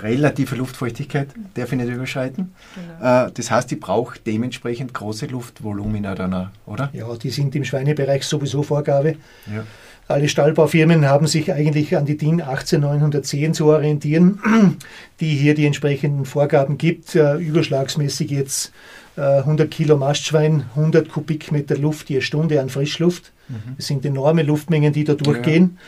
relative 0.02 0.56
Luftfeuchtigkeit 0.56 1.28
darf 1.54 1.73
ich 1.73 1.78
nicht 1.78 1.90
überschreiten. 1.90 2.52
Genau. 2.75 3.26
Äh, 3.26 3.30
das 3.32 3.50
heißt, 3.50 3.73
ich 3.73 3.80
brauche 3.80 4.18
dementsprechend 4.25 4.94
große 4.94 5.26
Luftvolumina 5.26 6.14
dann 6.14 6.35
auch, 6.35 6.49
oder? 6.66 6.90
Ja, 6.92 7.14
die 7.16 7.30
sind 7.30 7.54
im 7.56 7.64
Schweinebereich 7.64 8.25
sowieso 8.25 8.62
Vorgabe. 8.62 9.16
Ja. 9.47 9.64
Alle 10.09 10.28
Stallbaufirmen 10.28 11.06
haben 11.06 11.28
sich 11.28 11.52
eigentlich 11.52 11.97
an 11.97 12.04
die 12.04 12.16
DIN 12.16 12.40
18910 12.40 13.54
zu 13.54 13.66
orientieren, 13.66 14.40
die 15.20 15.35
hier 15.37 15.54
die 15.54 15.66
entsprechenden 15.66 16.25
Vorgaben 16.25 16.78
gibt. 16.78 17.14
Äh, 17.14 17.37
überschlagsmäßig 17.37 18.30
jetzt 18.30 18.73
äh, 19.16 19.20
100 19.20 19.70
Kilo 19.70 19.97
Mastschwein, 19.97 20.64
100 20.75 21.09
Kubikmeter 21.09 21.78
Luft 21.78 22.11
je 22.11 22.20
Stunde 22.20 22.61
an 22.61 22.70
Frischluft. 22.70 23.32
Das 23.76 23.88
sind 23.88 24.04
enorme 24.04 24.44
Luftmengen, 24.44 24.92
die 24.92 25.02
da 25.02 25.14
durchgehen. 25.14 25.78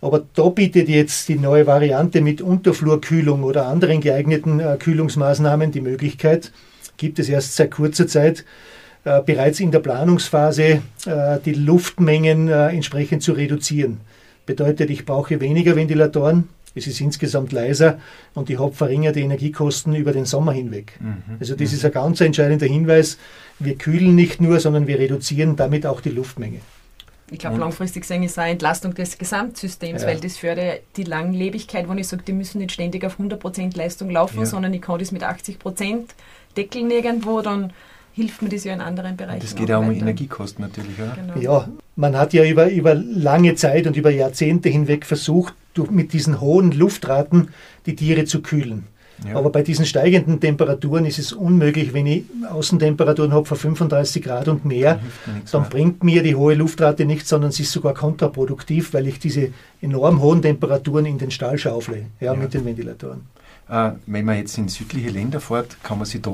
Aber 0.00 0.24
da 0.34 0.48
bietet 0.48 0.88
jetzt 0.88 1.28
die 1.28 1.38
neue 1.38 1.66
Variante 1.66 2.20
mit 2.20 2.40
Unterflurkühlung 2.40 3.42
oder 3.42 3.66
anderen 3.66 4.00
geeigneten 4.00 4.60
äh, 4.60 4.76
Kühlungsmaßnahmen 4.78 5.72
die 5.72 5.80
Möglichkeit, 5.80 6.52
gibt 6.96 7.18
es 7.18 7.28
erst 7.28 7.56
seit 7.56 7.72
kurzer 7.72 8.06
Zeit, 8.06 8.44
äh, 9.04 9.22
bereits 9.22 9.60
in 9.60 9.70
der 9.70 9.78
Planungsphase 9.80 10.82
äh, 11.06 11.38
die 11.44 11.54
Luftmengen 11.54 12.48
äh, 12.48 12.68
entsprechend 12.68 13.22
zu 13.22 13.32
reduzieren. 13.32 14.00
Bedeutet, 14.46 14.90
ich 14.90 15.04
brauche 15.04 15.40
weniger 15.40 15.76
Ventilatoren, 15.76 16.48
es 16.74 16.86
ist 16.86 17.00
insgesamt 17.00 17.52
leiser 17.52 17.98
und 18.34 18.50
ich 18.50 18.58
habe 18.58 18.72
verringerte 18.72 19.20
Energiekosten 19.20 19.94
über 19.94 20.12
den 20.12 20.26
Sommer 20.26 20.52
hinweg. 20.52 20.98
Also 21.40 21.54
das 21.54 21.72
ist 21.72 21.84
ein 21.84 21.92
ganz 21.92 22.20
entscheidender 22.20 22.66
Hinweis. 22.66 23.18
Wir 23.58 23.74
kühlen 23.74 24.14
nicht 24.14 24.40
nur, 24.40 24.60
sondern 24.60 24.86
wir 24.86 24.98
reduzieren 24.98 25.56
damit 25.56 25.86
auch 25.86 26.00
die 26.00 26.10
Luftmenge. 26.10 26.60
Ich 27.30 27.38
glaube, 27.38 27.58
langfristig 27.58 28.02
gesehen 28.02 28.22
ist 28.22 28.32
es 28.32 28.38
eine 28.38 28.52
Entlastung 28.52 28.94
des 28.94 29.18
Gesamtsystems, 29.18 30.02
Ja. 30.02 30.08
weil 30.08 30.20
das 30.20 30.36
fördert 30.38 30.80
die 30.96 31.04
Langlebigkeit, 31.04 31.88
wenn 31.88 31.98
ich 31.98 32.08
sage, 32.08 32.22
die 32.26 32.32
müssen 32.32 32.58
nicht 32.58 32.72
ständig 32.72 33.04
auf 33.04 33.18
100% 33.18 33.76
Leistung 33.76 34.10
laufen, 34.10 34.40
Ja. 34.40 34.46
sondern 34.46 34.72
ich 34.72 34.80
kann 34.80 34.98
das 34.98 35.12
mit 35.12 35.22
80% 35.22 36.14
deckeln 36.56 36.90
irgendwo, 36.90 37.40
dann 37.42 37.72
hilft 38.14 38.42
mir 38.42 38.48
das 38.48 38.64
ja 38.64 38.72
in 38.72 38.80
anderen 38.80 39.16
Bereichen. 39.16 39.40
Das 39.40 39.54
geht 39.54 39.70
auch 39.70 39.80
um 39.80 39.88
weiter. 39.90 40.00
Energiekosten 40.00 40.64
natürlich, 40.64 40.98
oder? 40.98 41.16
Genau. 41.34 41.38
Ja, 41.38 41.68
man 41.96 42.16
hat 42.16 42.32
ja 42.32 42.44
über, 42.44 42.68
über 42.70 42.94
lange 42.94 43.54
Zeit 43.54 43.86
und 43.86 43.96
über 43.96 44.10
Jahrzehnte 44.10 44.68
hinweg 44.68 45.06
versucht, 45.06 45.54
durch, 45.74 45.90
mit 45.90 46.12
diesen 46.12 46.40
hohen 46.40 46.72
Luftraten 46.72 47.48
die 47.86 47.94
Tiere 47.94 48.24
zu 48.24 48.42
kühlen. 48.42 48.86
Ja. 49.26 49.36
Aber 49.36 49.50
bei 49.50 49.62
diesen 49.62 49.84
steigenden 49.86 50.38
Temperaturen 50.40 51.04
ist 51.04 51.18
es 51.18 51.32
unmöglich, 51.32 51.92
wenn 51.92 52.06
ich 52.06 52.24
Außentemperaturen 52.48 53.32
habe 53.32 53.46
von 53.46 53.56
35 53.56 54.22
Grad 54.22 54.48
und 54.48 54.64
mehr, 54.64 55.00
dann 55.50 55.60
mehr. 55.62 55.70
bringt 55.70 56.04
mir 56.04 56.22
die 56.22 56.34
hohe 56.34 56.54
Luftrate 56.54 57.04
nichts, 57.04 57.28
sondern 57.28 57.50
sie 57.50 57.64
ist 57.64 57.72
sogar 57.72 57.94
kontraproduktiv, 57.94 58.94
weil 58.94 59.08
ich 59.08 59.18
diese 59.18 59.50
enorm 59.80 60.20
hohen 60.20 60.42
Temperaturen 60.42 61.06
in 61.06 61.18
den 61.18 61.30
Stall 61.30 61.58
schaufle, 61.58 62.06
ja, 62.20 62.32
Ja. 62.32 62.38
mit 62.38 62.54
den 62.54 62.64
Ventilatoren. 62.64 63.22
Äh, 63.68 63.90
wenn 64.06 64.24
man 64.24 64.36
jetzt 64.36 64.56
in 64.56 64.68
südliche 64.68 65.10
Länder 65.10 65.40
fährt, 65.40 65.82
kann 65.82 65.98
man 65.98 66.06
sich 66.06 66.22
da 66.22 66.30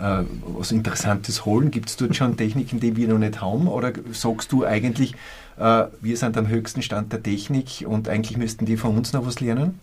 äh, 0.00 0.24
was 0.56 0.72
Interessantes 0.72 1.44
holen? 1.44 1.70
Gibt 1.70 1.88
es 1.88 1.96
dort 1.96 2.16
schon 2.16 2.36
Techniken, 2.36 2.80
die 2.80 2.96
wir 2.96 3.08
noch 3.08 3.18
nicht 3.18 3.40
haben? 3.40 3.68
Oder 3.68 3.92
sagst 4.12 4.50
du 4.50 4.64
eigentlich, 4.64 5.14
äh, 5.58 5.84
wir 6.00 6.16
sind 6.16 6.36
am 6.36 6.48
höchsten 6.48 6.82
Stand 6.82 7.12
der 7.12 7.22
Technik 7.22 7.84
und 7.86 8.08
eigentlich 8.08 8.36
müssten 8.36 8.66
die 8.66 8.76
von 8.76 8.96
uns 8.96 9.12
noch 9.12 9.24
was 9.26 9.40
lernen? 9.40 9.78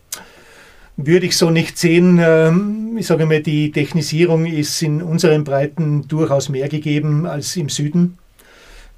Würde 0.97 1.25
ich 1.25 1.37
so 1.37 1.49
nicht 1.49 1.77
sehen. 1.77 2.19
Ähm, 2.21 2.97
Ich 2.99 3.07
sage 3.07 3.25
mal, 3.25 3.41
die 3.41 3.71
Technisierung 3.71 4.45
ist 4.45 4.81
in 4.81 5.01
unseren 5.01 5.43
Breiten 5.45 6.07
durchaus 6.07 6.49
mehr 6.49 6.67
gegeben 6.67 7.25
als 7.25 7.55
im 7.55 7.69
Süden. 7.69 8.17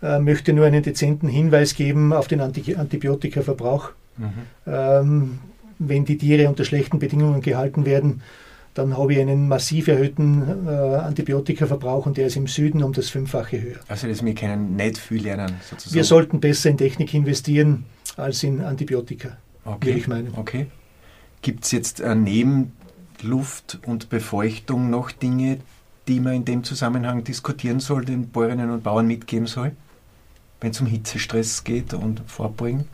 Äh, 0.01 0.19
Möchte 0.19 0.53
nur 0.53 0.65
einen 0.65 0.81
dezenten 0.81 1.29
Hinweis 1.29 1.75
geben 1.75 2.11
auf 2.11 2.27
den 2.27 2.41
Anti 2.41 2.75
Antibiotikaverbrauch. 2.75 3.91
Ähm, 4.65 5.39
Wenn 5.77 6.05
die 6.05 6.17
Tiere 6.17 6.47
unter 6.49 6.63
schlechten 6.65 6.97
Bedingungen 6.99 7.41
gehalten 7.41 7.85
werden, 7.85 8.21
dann 8.73 8.97
habe 8.97 9.13
ich 9.13 9.19
einen 9.19 9.47
massiv 9.47 9.87
erhöhten 9.87 10.67
äh, 10.67 10.69
Antibiotikaverbrauch 10.69 12.05
und 12.05 12.17
der 12.17 12.27
ist 12.27 12.37
im 12.37 12.47
Süden 12.47 12.81
um 12.83 12.93
das 12.93 13.09
Fünffache 13.09 13.61
höher. 13.61 13.79
Also, 13.87 14.07
dass 14.07 14.23
wir 14.23 14.33
können 14.33 14.75
nicht 14.75 14.97
viel 14.97 15.23
lernen, 15.23 15.53
sozusagen. 15.69 15.93
Wir 15.95 16.03
sollten 16.03 16.39
besser 16.39 16.69
in 16.69 16.77
Technik 16.77 17.13
investieren 17.13 17.85
als 18.17 18.43
in 18.43 18.61
Antibiotika, 18.61 19.37
okay. 19.65 19.87
würde 19.87 19.99
ich 19.99 20.07
meinen. 20.07 20.33
Okay. 20.35 20.67
Gibt 21.41 21.65
es 21.65 21.71
jetzt 21.71 21.99
äh, 21.99 22.15
neben 22.15 22.73
Luft 23.21 23.79
und 23.85 24.09
Befeuchtung 24.09 24.89
noch 24.89 25.11
Dinge, 25.11 25.59
die 26.07 26.19
man 26.19 26.33
in 26.33 26.45
dem 26.45 26.63
Zusammenhang 26.63 27.23
diskutieren 27.23 27.79
soll, 27.79 28.05
den 28.05 28.29
Bäuerinnen 28.29 28.69
und 28.69 28.83
Bauern 28.83 29.07
mitgeben 29.07 29.47
soll? 29.47 29.75
Wenn 30.59 30.71
es 30.71 30.81
um 30.81 30.87
Hitzestress 30.87 31.63
geht 31.63 31.93
und 31.93 32.21
Vorbeugen? 32.27 32.87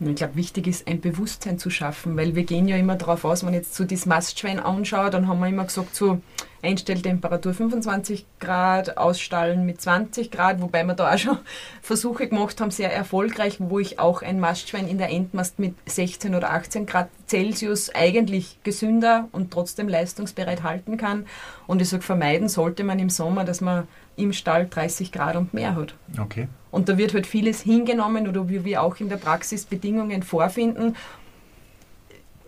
Ich 0.00 0.14
glaube, 0.14 0.36
wichtig 0.36 0.68
ist, 0.68 0.86
ein 0.86 1.00
Bewusstsein 1.00 1.58
zu 1.58 1.70
schaffen, 1.70 2.16
weil 2.16 2.36
wir 2.36 2.44
gehen 2.44 2.68
ja 2.68 2.76
immer 2.76 2.94
darauf 2.94 3.24
aus, 3.24 3.44
wenn 3.44 3.52
ich 3.52 3.60
jetzt 3.60 3.74
so 3.74 3.84
das 3.84 4.06
Mastschwein 4.06 4.60
anschaue, 4.60 5.10
dann 5.10 5.26
haben 5.26 5.40
wir 5.40 5.48
immer 5.48 5.64
gesagt, 5.64 5.96
so 5.96 6.20
Einstelltemperatur 6.62 7.52
25 7.52 8.26
Grad, 8.38 8.96
Ausstallen 8.96 9.66
mit 9.66 9.80
20 9.80 10.30
Grad, 10.30 10.60
wobei 10.60 10.84
wir 10.84 10.94
da 10.94 11.12
auch 11.12 11.18
schon 11.18 11.38
Versuche 11.82 12.28
gemacht 12.28 12.60
haben, 12.60 12.70
sehr 12.70 12.92
erfolgreich, 12.92 13.56
wo 13.58 13.80
ich 13.80 13.98
auch 13.98 14.22
ein 14.22 14.38
Mastschwein 14.38 14.86
in 14.86 14.98
der 14.98 15.10
Endmast 15.10 15.58
mit 15.58 15.74
16 15.86 16.34
oder 16.34 16.50
18 16.50 16.86
Grad 16.86 17.08
Celsius 17.26 17.92
eigentlich 17.92 18.58
gesünder 18.62 19.28
und 19.32 19.50
trotzdem 19.50 19.88
leistungsbereit 19.88 20.62
halten 20.62 20.96
kann. 20.96 21.26
Und 21.66 21.82
ich 21.82 21.88
sage, 21.88 22.02
vermeiden 22.02 22.48
sollte 22.48 22.84
man 22.84 23.00
im 23.00 23.10
Sommer, 23.10 23.44
dass 23.44 23.60
man 23.60 23.88
im 24.16 24.32
Stall 24.32 24.68
30 24.68 25.10
Grad 25.10 25.36
und 25.36 25.54
mehr 25.54 25.74
hat. 25.74 25.94
Okay. 26.20 26.48
Und 26.70 26.88
da 26.88 26.98
wird 26.98 27.14
halt 27.14 27.26
vieles 27.26 27.60
hingenommen 27.62 28.28
oder 28.28 28.48
wie 28.48 28.64
wir 28.64 28.82
auch 28.82 29.00
in 29.00 29.08
der 29.08 29.16
Praxis 29.16 29.64
Bedingungen 29.64 30.22
vorfinden. 30.22 30.96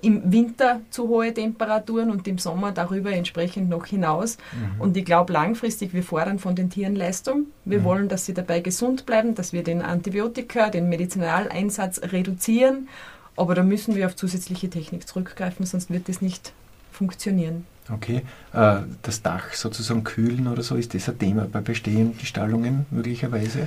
Im 0.03 0.33
Winter 0.33 0.81
zu 0.89 1.09
hohe 1.09 1.35
Temperaturen 1.35 2.11
und 2.11 2.27
im 2.27 2.39
Sommer 2.39 2.73
darüber 2.73 3.13
entsprechend 3.13 3.69
noch 3.69 3.85
hinaus. 3.85 4.39
Und 4.79 4.97
ich 4.97 5.05
glaube 5.05 5.33
langfristig, 5.33 5.93
wir 5.93 6.03
fordern 6.03 6.39
von 6.39 6.55
den 6.55 6.71
Tieren 6.71 6.97
Leistung. 6.97 7.47
Wir 7.67 7.85
wollen, 7.85 8.09
dass 8.09 8.25
sie 8.25 8.33
dabei 8.33 8.61
gesund 8.61 9.05
bleiben, 9.05 9.35
dass 9.35 9.53
wir 9.53 9.63
den 9.63 9.83
Antibiotika, 9.83 10.71
den 10.71 10.89
Medizinaleinsatz 10.89 12.01
reduzieren. 12.13 12.89
Aber 13.37 13.55
da 13.55 13.63
müssen 13.63 13.95
wir 13.95 14.07
auf 14.07 14.17
zusätzliche 14.17 14.71
Technik 14.71 15.07
zurückgreifen, 15.07 15.67
sonst 15.67 15.91
wird 15.91 16.09
das 16.09 16.23
nicht 16.23 16.53
funktionieren. 16.93 17.67
Okay. 17.93 18.23
Äh, 18.53 18.81
das 19.03 19.23
Dach 19.23 19.53
sozusagen 19.53 20.05
kühlen 20.05 20.47
oder 20.47 20.63
so, 20.63 20.77
ist 20.77 20.95
das 20.95 21.09
ein 21.09 21.19
Thema 21.19 21.47
bei 21.51 21.61
bestehenden 21.61 22.25
Stallungen 22.25 22.87
möglicherweise? 22.91 23.67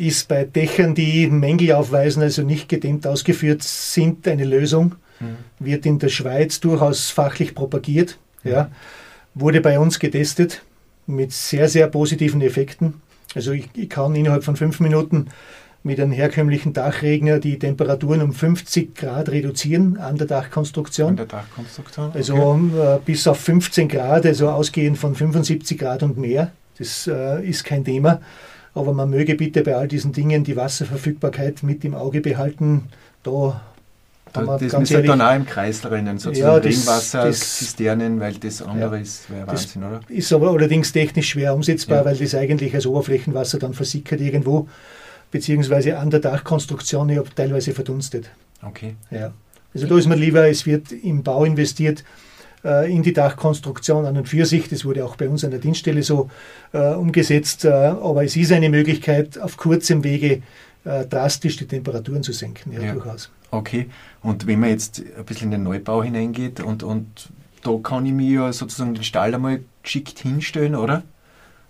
Ist 0.00 0.28
bei 0.28 0.44
Dächern, 0.44 0.94
die 0.94 1.28
Mängel 1.28 1.72
aufweisen, 1.72 2.22
also 2.22 2.42
nicht 2.42 2.68
gedämmt 2.68 3.06
ausgeführt 3.06 3.62
sind, 3.62 4.26
eine 4.26 4.44
Lösung. 4.44 4.96
Wird 5.58 5.84
in 5.84 5.98
der 5.98 6.08
Schweiz 6.08 6.60
durchaus 6.60 7.10
fachlich 7.10 7.54
propagiert. 7.54 8.16
Ja. 8.42 8.70
Wurde 9.34 9.60
bei 9.60 9.78
uns 9.78 9.98
getestet 9.98 10.62
mit 11.06 11.32
sehr, 11.32 11.68
sehr 11.68 11.88
positiven 11.88 12.40
Effekten. 12.40 13.02
Also 13.34 13.52
ich, 13.52 13.68
ich 13.74 13.90
kann 13.90 14.14
innerhalb 14.14 14.44
von 14.44 14.56
fünf 14.56 14.80
Minuten 14.80 15.26
mit 15.82 16.00
einem 16.00 16.12
herkömmlichen 16.12 16.72
Dachregner 16.72 17.38
die 17.38 17.58
Temperaturen 17.58 18.22
um 18.22 18.32
50 18.32 18.94
Grad 18.94 19.30
reduzieren 19.30 19.98
an 19.98 20.16
der 20.16 20.24
An 20.24 20.28
Dachkonstruktion. 20.28 21.16
der 21.16 21.26
Dachkonstruktion? 21.26 22.12
Also 22.12 22.60
äh, 22.76 22.98
bis 23.04 23.26
auf 23.26 23.38
15 23.40 23.88
Grad, 23.88 24.26
also 24.26 24.48
ausgehend 24.48 24.98
von 24.98 25.14
75 25.14 25.78
Grad 25.78 26.02
und 26.02 26.18
mehr. 26.18 26.52
Das 26.78 27.06
äh, 27.06 27.46
ist 27.46 27.64
kein 27.64 27.84
Thema. 27.84 28.20
Aber 28.74 28.92
man 28.92 29.10
möge 29.10 29.34
bitte 29.34 29.62
bei 29.62 29.74
all 29.76 29.88
diesen 29.88 30.12
Dingen 30.12 30.44
die 30.44 30.56
Wasserverfügbarkeit 30.56 31.62
mit 31.62 31.84
im 31.84 31.94
Auge 31.94 32.20
behalten. 32.20 32.84
Da 33.22 33.60
Da, 34.32 34.42
das 34.58 34.78
müsste 34.78 34.94
ehrlich, 34.94 35.10
dann 35.10 35.20
auch 35.20 35.34
im 35.34 35.44
Kreis 35.44 35.84
rennen, 35.90 36.16
sozusagen 36.20 36.52
Ja, 36.54 36.60
das- 36.60 36.64
Regenwasser, 36.66 37.24
das- 37.24 37.56
Zisternen, 37.58 38.20
weil 38.20 38.34
das 38.34 38.62
andere 38.62 38.94
Ja. 38.94 39.02
ist, 39.02 39.28
wäre 39.28 39.44
Wahnsinn, 39.48 39.82
oder? 39.82 40.00
ist 40.08 40.32
aber 40.32 40.50
allerdings 40.52 40.92
technisch 40.92 41.30
schwer 41.30 41.52
umsetzbar, 41.52 41.98
Ja. 41.98 42.04
weil 42.04 42.16
das 42.16 42.36
eigentlich 42.36 42.72
als 42.72 42.86
Oberflächenwasser 42.86 43.58
dann 43.58 43.74
versickert 43.74 44.20
irgendwo, 44.20 44.68
beziehungsweise 45.32 45.98
an 45.98 46.10
der 46.10 46.20
Dachkonstruktion 46.20 47.08
ja 47.08 47.22
teilweise 47.34 47.72
verdunstet. 47.72 48.30
Okay. 48.62 48.94
Ja. 49.10 49.32
Also 49.74 49.88
da 49.88 49.98
ist 49.98 50.06
mir 50.06 50.14
lieber, 50.14 50.48
es 50.48 50.64
wird 50.64 50.92
im 50.92 51.24
Bau 51.24 51.44
investiert, 51.44 52.04
in 52.62 53.02
die 53.02 53.12
Dachkonstruktion 53.12 54.04
an 54.04 54.16
und 54.16 54.28
für 54.28 54.44
sich. 54.44 54.68
Das 54.68 54.84
wurde 54.84 55.04
auch 55.04 55.16
bei 55.16 55.28
uns 55.28 55.44
an 55.44 55.50
der 55.50 55.60
Dienststelle 55.60 56.02
so 56.02 56.28
äh, 56.72 56.94
umgesetzt. 56.94 57.64
Äh, 57.64 57.70
aber 57.70 58.24
es 58.24 58.36
ist 58.36 58.52
eine 58.52 58.68
Möglichkeit, 58.68 59.38
auf 59.38 59.56
kurzem 59.56 60.04
Wege 60.04 60.42
äh, 60.84 61.06
drastisch 61.06 61.56
die 61.56 61.66
Temperaturen 61.66 62.22
zu 62.22 62.32
senken. 62.32 62.72
Ja, 62.72 62.80
Ja. 62.80 62.92
durchaus. 62.92 63.30
Okay. 63.50 63.86
Und 64.22 64.46
wenn 64.46 64.60
man 64.60 64.70
jetzt 64.70 65.02
ein 65.16 65.24
bisschen 65.24 65.46
in 65.46 65.52
den 65.52 65.62
Neubau 65.64 66.02
hineingeht 66.02 66.60
und, 66.60 66.82
und 66.82 67.30
da 67.62 67.76
kann 67.82 68.06
ich 68.06 68.12
mir 68.12 68.30
ja 68.46 68.52
sozusagen 68.52 68.94
den 68.94 69.04
Stall 69.04 69.34
einmal 69.34 69.60
geschickt 69.82 70.18
hinstellen, 70.18 70.74
oder? 70.74 71.02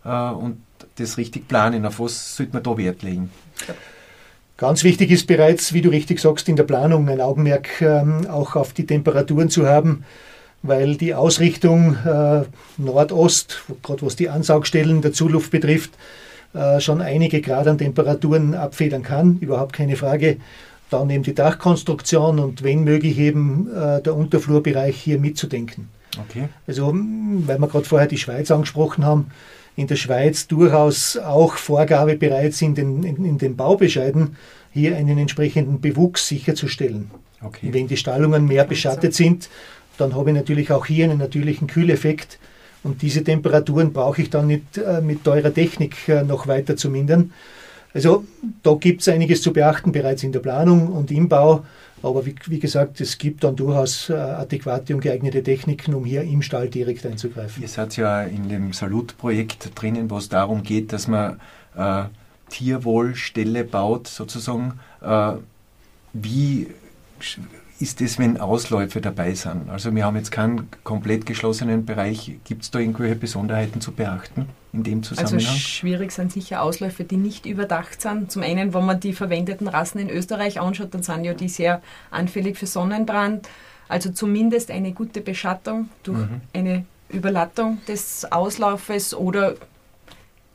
Äh, 0.04 0.08
und 0.32 0.58
das 0.96 1.16
richtig 1.18 1.48
planen. 1.48 1.86
Auf 1.86 2.00
was 2.00 2.36
sollte 2.36 2.52
man 2.52 2.62
da 2.62 2.76
Wert 2.76 3.02
legen? 3.02 3.30
Ganz 4.56 4.84
wichtig 4.84 5.10
ist 5.10 5.26
bereits, 5.26 5.72
wie 5.72 5.80
du 5.80 5.88
richtig 5.88 6.20
sagst, 6.20 6.48
in 6.48 6.56
der 6.56 6.64
Planung 6.64 7.08
ein 7.08 7.20
Augenmerk 7.20 7.80
ähm, 7.80 8.26
auch 8.28 8.56
auf 8.56 8.74
die 8.74 8.84
Temperaturen 8.86 9.48
zu 9.48 9.66
haben. 9.66 10.04
Weil 10.62 10.96
die 10.96 11.14
Ausrichtung 11.14 11.96
äh, 12.04 12.42
Nordost, 12.76 13.62
gerade 13.82 14.02
was 14.02 14.16
die 14.16 14.28
Ansaugstellen 14.28 15.00
der 15.00 15.12
Zuluft 15.12 15.50
betrifft, 15.50 15.92
äh, 16.52 16.80
schon 16.80 17.00
einige 17.00 17.40
Grad 17.40 17.66
an 17.66 17.78
Temperaturen 17.78 18.54
abfedern 18.54 19.02
kann, 19.02 19.38
überhaupt 19.40 19.72
keine 19.72 19.96
Frage. 19.96 20.38
Dann 20.90 21.08
eben 21.08 21.22
die 21.22 21.34
Dachkonstruktion 21.34 22.40
und 22.40 22.64
wenn 22.64 22.82
möglich 22.82 23.18
eben 23.18 23.68
äh, 23.72 24.02
der 24.02 24.16
Unterflurbereich 24.16 24.96
hier 24.96 25.20
mitzudenken. 25.20 25.88
Okay. 26.28 26.48
Also, 26.66 26.92
weil 26.92 27.58
wir 27.58 27.68
gerade 27.68 27.84
vorher 27.84 28.08
die 28.08 28.18
Schweiz 28.18 28.50
angesprochen 28.50 29.04
haben, 29.04 29.30
in 29.76 29.86
der 29.86 29.94
Schweiz 29.96 30.48
durchaus 30.48 31.16
auch 31.16 31.54
Vorgabe 31.54 32.16
bereits 32.16 32.60
in 32.60 32.74
den, 32.74 33.04
in, 33.04 33.24
in 33.24 33.38
den 33.38 33.56
Baubescheiden, 33.56 34.36
hier 34.72 34.96
einen 34.96 35.18
entsprechenden 35.18 35.80
Bewuchs 35.80 36.26
sicherzustellen. 36.26 37.10
Okay. 37.42 37.68
Wenn 37.72 37.86
die 37.86 37.96
Stallungen 37.96 38.46
mehr 38.46 38.64
beschattet 38.64 39.14
sind, 39.14 39.48
dann 40.00 40.14
habe 40.14 40.30
ich 40.30 40.36
natürlich 40.36 40.70
auch 40.72 40.86
hier 40.86 41.04
einen 41.04 41.18
natürlichen 41.18 41.68
Kühleffekt. 41.68 42.38
Und 42.82 43.02
diese 43.02 43.22
Temperaturen 43.22 43.92
brauche 43.92 44.22
ich 44.22 44.30
dann 44.30 44.46
nicht 44.46 44.78
äh, 44.78 45.00
mit 45.02 45.24
teurer 45.24 45.52
Technik 45.52 46.08
äh, 46.08 46.22
noch 46.22 46.46
weiter 46.46 46.76
zu 46.76 46.88
mindern. 46.88 47.32
Also 47.92 48.24
da 48.62 48.74
gibt 48.74 49.02
es 49.02 49.08
einiges 49.08 49.42
zu 49.42 49.52
beachten 49.52 49.92
bereits 49.92 50.22
in 50.22 50.32
der 50.32 50.40
Planung 50.40 50.88
und 50.88 51.10
im 51.10 51.28
Bau. 51.28 51.64
Aber 52.02 52.24
wie, 52.24 52.34
wie 52.46 52.58
gesagt, 52.58 53.00
es 53.00 53.18
gibt 53.18 53.44
dann 53.44 53.56
durchaus 53.56 54.08
äh, 54.08 54.14
adäquate 54.14 54.94
und 54.94 55.00
geeignete 55.00 55.42
Techniken, 55.42 55.92
um 55.92 56.06
hier 56.06 56.22
im 56.22 56.40
Stall 56.40 56.68
direkt 56.68 57.04
einzugreifen. 57.04 57.62
Ihr 57.62 57.68
seid 57.68 57.96
ja 57.96 58.22
in 58.22 58.48
dem 58.48 58.72
Salut-Projekt 58.72 59.72
drinnen, 59.74 60.08
wo 60.08 60.16
es 60.16 60.30
darum 60.30 60.62
geht, 60.62 60.94
dass 60.94 61.08
man 61.08 61.40
äh, 61.76 62.04
Tierwohlstelle 62.48 63.64
baut, 63.64 64.08
sozusagen. 64.08 64.80
Wie 66.12 66.66
ist 67.80 68.02
es, 68.02 68.18
wenn 68.18 68.38
Ausläufe 68.38 69.00
dabei 69.00 69.34
sind? 69.34 69.70
Also 69.70 69.94
wir 69.94 70.04
haben 70.04 70.16
jetzt 70.16 70.30
keinen 70.30 70.68
komplett 70.84 71.24
geschlossenen 71.24 71.86
Bereich. 71.86 72.38
Gibt 72.44 72.62
es 72.62 72.70
da 72.70 72.78
irgendwelche 72.78 73.16
Besonderheiten 73.16 73.80
zu 73.80 73.92
beachten 73.92 74.50
in 74.74 74.82
dem 74.82 74.98
also 74.98 75.14
Zusammenhang? 75.14 75.48
Also 75.48 75.58
schwierig 75.58 76.12
sind 76.12 76.30
sicher 76.30 76.62
Ausläufe, 76.62 77.04
die 77.04 77.16
nicht 77.16 77.46
überdacht 77.46 78.02
sind. 78.02 78.30
Zum 78.30 78.42
einen, 78.42 78.74
wenn 78.74 78.84
man 78.84 79.00
die 79.00 79.14
verwendeten 79.14 79.66
Rassen 79.66 79.98
in 79.98 80.10
Österreich 80.10 80.60
anschaut, 80.60 80.92
dann 80.92 81.02
sind 81.02 81.24
ja 81.24 81.32
die 81.32 81.48
sehr 81.48 81.80
anfällig 82.10 82.58
für 82.58 82.66
Sonnenbrand. 82.66 83.48
Also 83.88 84.10
zumindest 84.10 84.70
eine 84.70 84.92
gute 84.92 85.22
Beschattung 85.22 85.88
durch 86.02 86.18
mhm. 86.18 86.40
eine 86.52 86.84
Überlattung 87.08 87.78
des 87.88 88.30
Auslaufes 88.30 89.14
oder 89.14 89.54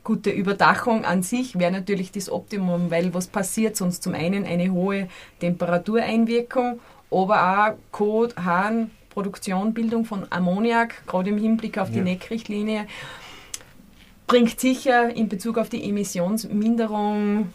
gute 0.04 0.30
Überdachung 0.30 1.04
an 1.04 1.24
sich 1.24 1.58
wäre 1.58 1.72
natürlich 1.72 2.12
das 2.12 2.30
Optimum, 2.30 2.92
weil 2.92 3.12
was 3.12 3.26
passiert 3.26 3.76
sonst? 3.76 4.04
Zum 4.04 4.14
einen 4.14 4.46
eine 4.46 4.70
hohe 4.70 5.08
Temperatureinwirkung 5.40 6.78
aber 7.10 7.68
auch 7.68 7.92
Kot, 7.92 8.36
Hahn, 8.36 8.90
Produktion, 9.10 9.72
Bildung 9.72 10.04
von 10.04 10.26
Ammoniak, 10.30 11.06
gerade 11.06 11.30
im 11.30 11.38
Hinblick 11.38 11.78
auf 11.78 11.90
die 11.90 11.98
ja. 11.98 12.04
NEC-Richtlinie, 12.04 12.86
bringt 14.26 14.58
sicher 14.58 15.14
in 15.14 15.28
Bezug 15.28 15.58
auf 15.58 15.68
die 15.68 15.88
Emissionsminderung 15.88 17.48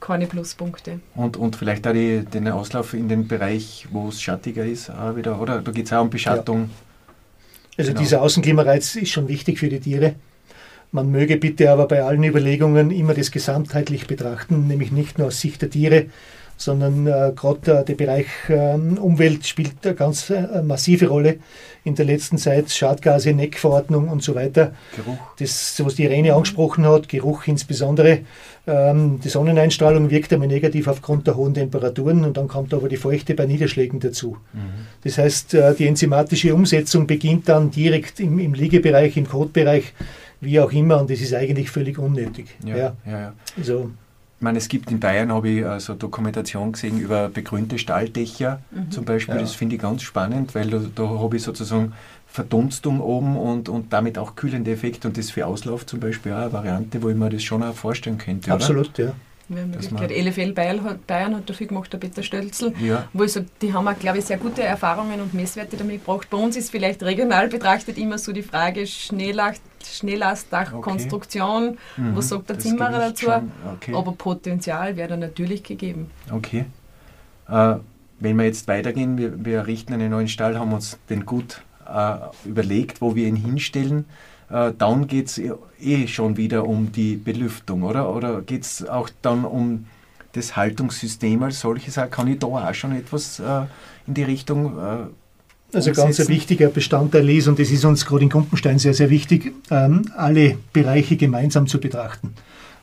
keine 0.00 0.26
Pluspunkte. 0.26 1.00
Und, 1.14 1.36
und 1.36 1.56
vielleicht 1.56 1.86
auch 1.86 1.92
die, 1.92 2.24
den 2.24 2.48
Auslauf 2.48 2.94
in 2.94 3.08
den 3.08 3.28
Bereich, 3.28 3.86
wo 3.90 4.08
es 4.08 4.20
schattiger 4.20 4.64
ist, 4.64 4.90
auch 4.90 5.16
wieder, 5.16 5.40
oder? 5.40 5.60
Da 5.60 5.72
geht 5.72 5.86
es 5.86 5.92
auch 5.92 6.02
um 6.02 6.10
Beschattung. 6.10 6.62
Ja. 6.62 6.68
Also 7.78 7.90
genau. 7.90 8.02
dieser 8.02 8.22
Außenklimareiz 8.22 8.96
ist 8.96 9.10
schon 9.10 9.28
wichtig 9.28 9.58
für 9.58 9.68
die 9.68 9.80
Tiere. 9.80 10.14
Man 10.92 11.10
möge 11.10 11.36
bitte 11.36 11.70
aber 11.70 11.86
bei 11.86 12.02
allen 12.02 12.24
Überlegungen 12.24 12.90
immer 12.90 13.14
das 13.14 13.30
gesamtheitlich 13.30 14.06
betrachten, 14.06 14.66
nämlich 14.66 14.90
nicht 14.90 15.18
nur 15.18 15.28
aus 15.28 15.40
Sicht 15.40 15.62
der 15.62 15.70
Tiere, 15.70 16.06
sondern 16.60 17.06
äh, 17.06 17.32
gerade 17.34 17.80
äh, 17.80 17.84
der 17.84 17.94
Bereich 17.94 18.26
äh, 18.48 18.74
Umwelt 18.74 19.46
spielt 19.46 19.84
eine 19.84 19.94
ganz 19.94 20.28
äh, 20.28 20.62
massive 20.62 21.08
Rolle 21.08 21.38
in 21.84 21.94
der 21.94 22.04
letzten 22.04 22.36
Zeit. 22.36 22.70
Schadgase, 22.70 23.32
NEC-Verordnung 23.32 24.08
und 24.08 24.22
so 24.22 24.34
weiter. 24.34 24.72
Geruch. 24.94 25.16
Das, 25.38 25.82
was 25.82 25.94
die 25.94 26.04
Irene 26.04 26.34
angesprochen 26.34 26.84
hat, 26.84 27.08
Geruch 27.08 27.46
insbesondere. 27.46 28.20
Ähm, 28.66 29.20
die 29.24 29.30
Sonneneinstrahlung 29.30 30.10
wirkt 30.10 30.34
einmal 30.34 30.48
negativ 30.48 30.86
aufgrund 30.86 31.26
der 31.26 31.36
hohen 31.36 31.54
Temperaturen 31.54 32.24
und 32.24 32.36
dann 32.36 32.46
kommt 32.46 32.74
aber 32.74 32.90
die 32.90 32.98
Feuchte 32.98 33.34
bei 33.34 33.46
Niederschlägen 33.46 33.98
dazu. 33.98 34.36
Mhm. 34.52 34.86
Das 35.02 35.16
heißt, 35.16 35.54
äh, 35.54 35.74
die 35.74 35.86
enzymatische 35.86 36.54
Umsetzung 36.54 37.06
beginnt 37.06 37.48
dann 37.48 37.70
direkt 37.70 38.20
im, 38.20 38.38
im 38.38 38.52
Liegebereich, 38.52 39.16
im 39.16 39.26
Kotbereich, 39.26 39.94
wie 40.42 40.60
auch 40.60 40.72
immer, 40.72 41.00
und 41.00 41.08
das 41.08 41.22
ist 41.22 41.32
eigentlich 41.32 41.70
völlig 41.70 41.98
unnötig. 41.98 42.46
Ja, 42.66 42.76
ja. 42.76 42.96
ja, 43.06 43.20
ja. 43.20 43.34
Also, 43.56 43.90
ich 44.40 44.42
meine, 44.42 44.56
es 44.56 44.68
gibt 44.68 44.90
in 44.90 45.00
Bayern, 45.00 45.30
habe 45.30 45.50
ich 45.50 45.66
also 45.66 45.92
Dokumentation 45.92 46.72
gesehen 46.72 46.98
über 46.98 47.28
begrünte 47.28 47.78
Stalldächer 47.78 48.62
mhm. 48.70 48.90
zum 48.90 49.04
Beispiel. 49.04 49.34
Ja. 49.34 49.42
Das 49.42 49.54
finde 49.54 49.76
ich 49.76 49.82
ganz 49.82 50.00
spannend, 50.00 50.54
weil 50.54 50.70
da, 50.70 50.80
da 50.94 51.10
habe 51.10 51.36
ich 51.36 51.42
sozusagen 51.42 51.92
Verdunstung 52.26 53.02
oben 53.02 53.36
und, 53.36 53.68
und 53.68 53.92
damit 53.92 54.16
auch 54.16 54.36
kühlende 54.36 54.72
Effekte. 54.72 55.08
Und 55.08 55.18
das 55.18 55.30
für 55.30 55.46
Auslauf 55.46 55.84
zum 55.84 56.00
Beispiel 56.00 56.32
auch 56.32 56.38
eine 56.38 56.52
Variante, 56.54 57.02
wo 57.02 57.10
ich 57.10 57.16
mir 57.16 57.28
das 57.28 57.42
schon 57.42 57.62
auch 57.62 57.74
vorstellen 57.74 58.16
könnte. 58.16 58.50
Absolut, 58.50 58.98
oder? 58.98 59.08
ja. 59.08 59.12
Ja, 59.50 59.66
Möglichkeit. 59.66 60.10
LFL 60.10 60.52
Bayern 60.52 60.84
hat, 60.84 61.06
Bayern 61.06 61.34
hat 61.36 61.50
dafür 61.50 61.66
gemacht, 61.66 61.92
der 61.92 61.98
Peter 61.98 62.22
Stölzl, 62.22 62.72
ja. 62.80 63.08
wo 63.12 63.24
ich 63.24 63.32
sage, 63.32 63.46
die 63.60 63.72
haben 63.72 63.86
auch, 63.88 63.98
glaube 63.98 64.18
ich, 64.18 64.24
sehr 64.24 64.38
gute 64.38 64.62
Erfahrungen 64.62 65.20
und 65.20 65.34
Messwerte 65.34 65.76
damit 65.76 66.04
gebracht. 66.04 66.28
Bei 66.30 66.38
uns 66.38 66.56
ist 66.56 66.70
vielleicht 66.70 67.02
regional 67.02 67.48
betrachtet 67.48 67.98
immer 67.98 68.18
so 68.18 68.32
die 68.32 68.42
Frage 68.42 68.86
Schnelllast, 68.86 69.62
Schnelllastdachkonstruktion, 69.84 71.70
okay. 71.70 71.78
mhm. 71.96 72.16
was 72.16 72.28
sagt 72.28 72.48
der 72.48 72.56
das 72.56 72.64
Zimmerer 72.64 72.98
dazu? 72.98 73.26
Okay. 73.74 73.94
Aber 73.94 74.12
Potenzial 74.12 74.96
wäre 74.96 75.08
da 75.08 75.16
natürlich 75.16 75.62
gegeben. 75.64 76.10
Okay. 76.30 76.66
Äh, 77.48 77.74
wenn 78.20 78.36
wir 78.36 78.44
jetzt 78.44 78.68
weitergehen, 78.68 79.18
wir, 79.18 79.44
wir 79.44 79.56
errichten 79.58 79.94
einen 79.94 80.10
neuen 80.10 80.28
Stall, 80.28 80.58
haben 80.58 80.72
uns 80.72 80.98
den 81.08 81.26
gut 81.26 81.62
äh, 81.92 82.16
überlegt, 82.44 83.00
wo 83.00 83.16
wir 83.16 83.26
ihn 83.26 83.36
hinstellen 83.36 84.04
äh, 84.50 84.72
dann 84.76 85.06
geht 85.06 85.26
es 85.26 85.40
eh 85.80 86.06
schon 86.06 86.36
wieder 86.36 86.66
um 86.66 86.92
die 86.92 87.16
Belüftung, 87.16 87.82
oder? 87.82 88.14
Oder 88.14 88.42
geht 88.42 88.62
es 88.62 88.86
auch 88.88 89.08
dann 89.22 89.44
um 89.44 89.86
das 90.32 90.56
Haltungssystem 90.56 91.42
als 91.42 91.60
solches? 91.60 91.98
Kann 92.10 92.28
ich 92.28 92.38
da 92.38 92.46
auch 92.46 92.74
schon 92.74 92.92
etwas 92.92 93.40
äh, 93.40 93.62
in 94.06 94.14
die 94.14 94.24
Richtung 94.24 94.78
äh, 94.78 94.96
also 95.72 95.92
ganz 95.92 96.18
ein 96.18 96.28
wichtiger 96.28 96.68
Bestandteil 96.68 97.28
ist, 97.30 97.46
und 97.46 97.58
das 97.58 97.70
ist 97.70 97.84
uns 97.84 98.04
gerade 98.04 98.24
in 98.24 98.28
Kumpenstein 98.28 98.78
sehr, 98.78 98.94
sehr 98.94 99.10
wichtig, 99.10 99.52
ähm, 99.70 100.02
alle 100.16 100.58
Bereiche 100.72 101.16
gemeinsam 101.16 101.66
zu 101.66 101.78
betrachten. 101.78 102.34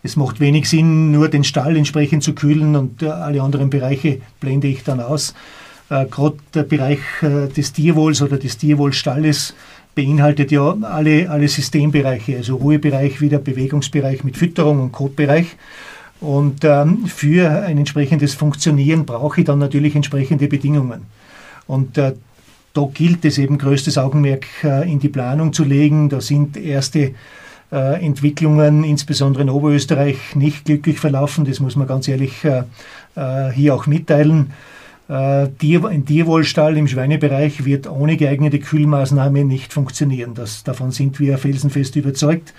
Es 0.04 0.16
macht 0.16 0.40
wenig 0.40 0.70
Sinn, 0.70 1.12
nur 1.12 1.28
den 1.28 1.44
Stall 1.44 1.76
entsprechend 1.76 2.24
zu 2.24 2.34
kühlen 2.34 2.76
und 2.76 3.04
äh, 3.04 3.08
alle 3.08 3.42
anderen 3.42 3.70
Bereiche 3.70 4.22
blende 4.40 4.68
ich 4.68 4.84
dann 4.84 5.02
aus. 5.02 5.34
Äh, 5.90 6.06
gerade 6.06 6.38
der 6.54 6.64
Bereich 6.64 7.00
äh, 7.22 7.48
des 7.48 7.74
Tierwohls 7.74 8.22
oder 8.22 8.38
des 8.38 8.58
Tierwohlstalles 8.58 9.54
beinhaltet 9.98 10.52
ja 10.52 10.78
alle, 10.84 11.28
alle 11.28 11.48
Systembereiche, 11.48 12.38
also 12.38 12.58
Ruhebereich 12.58 13.20
wie 13.20 13.30
der 13.30 13.40
Bewegungsbereich 13.40 14.24
mit 14.24 14.38
Fütterung 14.38 14.80
und 14.80 14.92
Kotbereich. 14.92 15.58
Und 16.22 16.64
ähm, 16.64 17.08
für 17.08 17.50
ein 17.50 17.80
entsprechendes 17.80 18.36
Funktionieren 18.36 19.08
brauche 19.08 19.42
ich 19.42 19.48
dann 19.48 19.58
natürlich 19.58 19.96
entsprechende 19.96 20.48
Bedingungen. 20.48 21.02
Und 21.66 21.98
äh, 21.98 22.14
da 22.74 22.88
gilt 22.94 23.26
es 23.26 23.40
eben 23.40 23.58
größtes 23.58 23.98
Augenmerk 23.98 24.46
äh, 24.64 24.92
in 24.92 25.00
die 25.00 25.10
Planung 25.10 25.52
zu 25.52 25.64
legen. 25.64 26.10
Da 26.10 26.22
sind 26.22 26.58
erste 26.58 27.16
äh, 27.72 28.06
Entwicklungen, 28.06 28.84
insbesondere 28.84 29.42
in 29.42 29.50
Oberösterreich, 29.50 30.36
nicht 30.36 30.66
glücklich 30.66 31.00
verlaufen. 31.00 31.44
Das 31.44 31.60
muss 31.60 31.76
man 31.76 31.88
ganz 31.88 32.08
ehrlich 32.08 32.46
äh, 32.46 32.64
äh, 33.16 33.52
hier 33.52 33.74
auch 33.74 33.88
mitteilen. 33.88 34.54
Äh, 35.10 35.14
ein 35.14 36.06
Tierwohlstall 36.06 36.78
im 36.78 36.88
Schweinebereich 36.88 37.64
wird 37.66 37.88
ohne 37.90 38.18
geeignete 38.18 38.60
Kühlmaßnahme 38.60 39.46
nicht 39.46 39.74
funktionieren. 39.74 40.34
Das, 40.34 40.64
davon 40.64 40.92
sind 40.92 41.20
wir 41.20 41.38
felsenfest 41.38 41.96
überzeugt. 41.96 42.54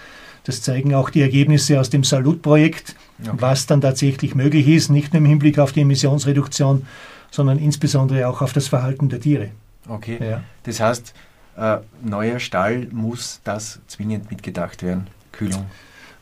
Das 0.44 0.62
zeigen 0.62 0.94
auch 0.94 1.10
die 1.10 1.20
Ergebnisse 1.20 1.78
aus 1.78 1.90
dem 1.90 2.04
Salut-Projekt, 2.04 2.94
okay. 3.20 3.32
was 3.34 3.66
dann 3.66 3.82
tatsächlich 3.82 4.34
möglich 4.34 4.66
ist, 4.66 4.88
nicht 4.88 5.12
nur 5.12 5.18
im 5.18 5.26
Hinblick 5.26 5.58
auf 5.58 5.72
die 5.72 5.82
Emissionsreduktion, 5.82 6.86
sondern 7.30 7.58
insbesondere 7.58 8.26
auch 8.26 8.40
auf 8.40 8.54
das 8.54 8.68
Verhalten 8.68 9.10
der 9.10 9.20
Tiere. 9.20 9.50
Okay. 9.86 10.18
Ja. 10.20 10.42
Das 10.62 10.80
heißt, 10.80 11.12
äh, 11.58 11.78
neuer 12.02 12.38
Stall 12.38 12.86
muss 12.92 13.40
das 13.44 13.80
zwingend 13.88 14.30
mitgedacht 14.30 14.82
werden, 14.82 15.08
Kühlung. 15.32 15.66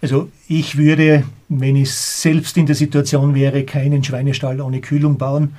Also 0.02 0.30
ich 0.48 0.76
würde, 0.76 1.24
wenn 1.48 1.76
ich 1.76 1.92
selbst 1.92 2.56
in 2.56 2.66
der 2.66 2.74
Situation 2.74 3.34
wäre, 3.34 3.64
keinen 3.64 4.02
Schweinestall 4.02 4.60
ohne 4.60 4.80
Kühlung 4.80 5.18
bauen. 5.18 5.54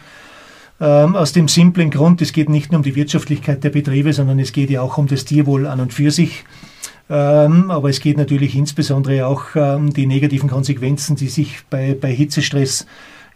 Ähm, 0.79 1.15
aus 1.15 1.31
dem 1.33 1.47
simplen 1.47 1.89
Grund, 1.89 2.21
es 2.21 2.33
geht 2.33 2.49
nicht 2.49 2.71
nur 2.71 2.79
um 2.79 2.83
die 2.83 2.95
Wirtschaftlichkeit 2.95 3.63
der 3.63 3.71
Betriebe, 3.71 4.13
sondern 4.13 4.37
es 4.39 4.51
geht 4.51 4.69
ja 4.69 4.81
auch 4.81 4.97
um 4.97 5.07
das 5.07 5.25
Tierwohl 5.25 5.65
an 5.65 5.79
und 5.79 5.93
für 5.93 6.11
sich. 6.11 6.43
Ähm, 7.09 7.71
aber 7.71 7.89
es 7.89 7.99
geht 7.99 8.17
natürlich 8.17 8.55
insbesondere 8.55 9.25
auch 9.25 9.55
um 9.55 9.61
ähm, 9.61 9.93
die 9.93 10.05
negativen 10.05 10.49
Konsequenzen, 10.49 11.15
die 11.15 11.29
sich 11.29 11.61
bei, 11.69 11.97
bei 11.99 12.13
Hitzestress 12.13 12.85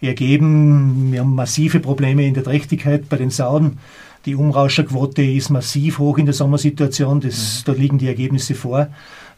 ergeben. 0.01 1.11
Wir 1.11 1.21
haben 1.21 1.35
massive 1.35 1.79
Probleme 1.79 2.25
in 2.25 2.33
der 2.33 2.43
Trächtigkeit 2.43 3.07
bei 3.09 3.17
den 3.17 3.29
Sauen. 3.29 3.77
Die 4.25 4.35
Umrauscherquote 4.35 5.23
ist 5.23 5.49
massiv 5.49 5.99
hoch 5.99 6.17
in 6.17 6.25
der 6.25 6.33
Sommersituation. 6.33 7.21
Das, 7.21 7.63
mhm. 7.65 7.71
Da 7.71 7.79
liegen 7.79 7.97
die 7.97 8.07
Ergebnisse 8.07 8.55
vor. 8.55 8.87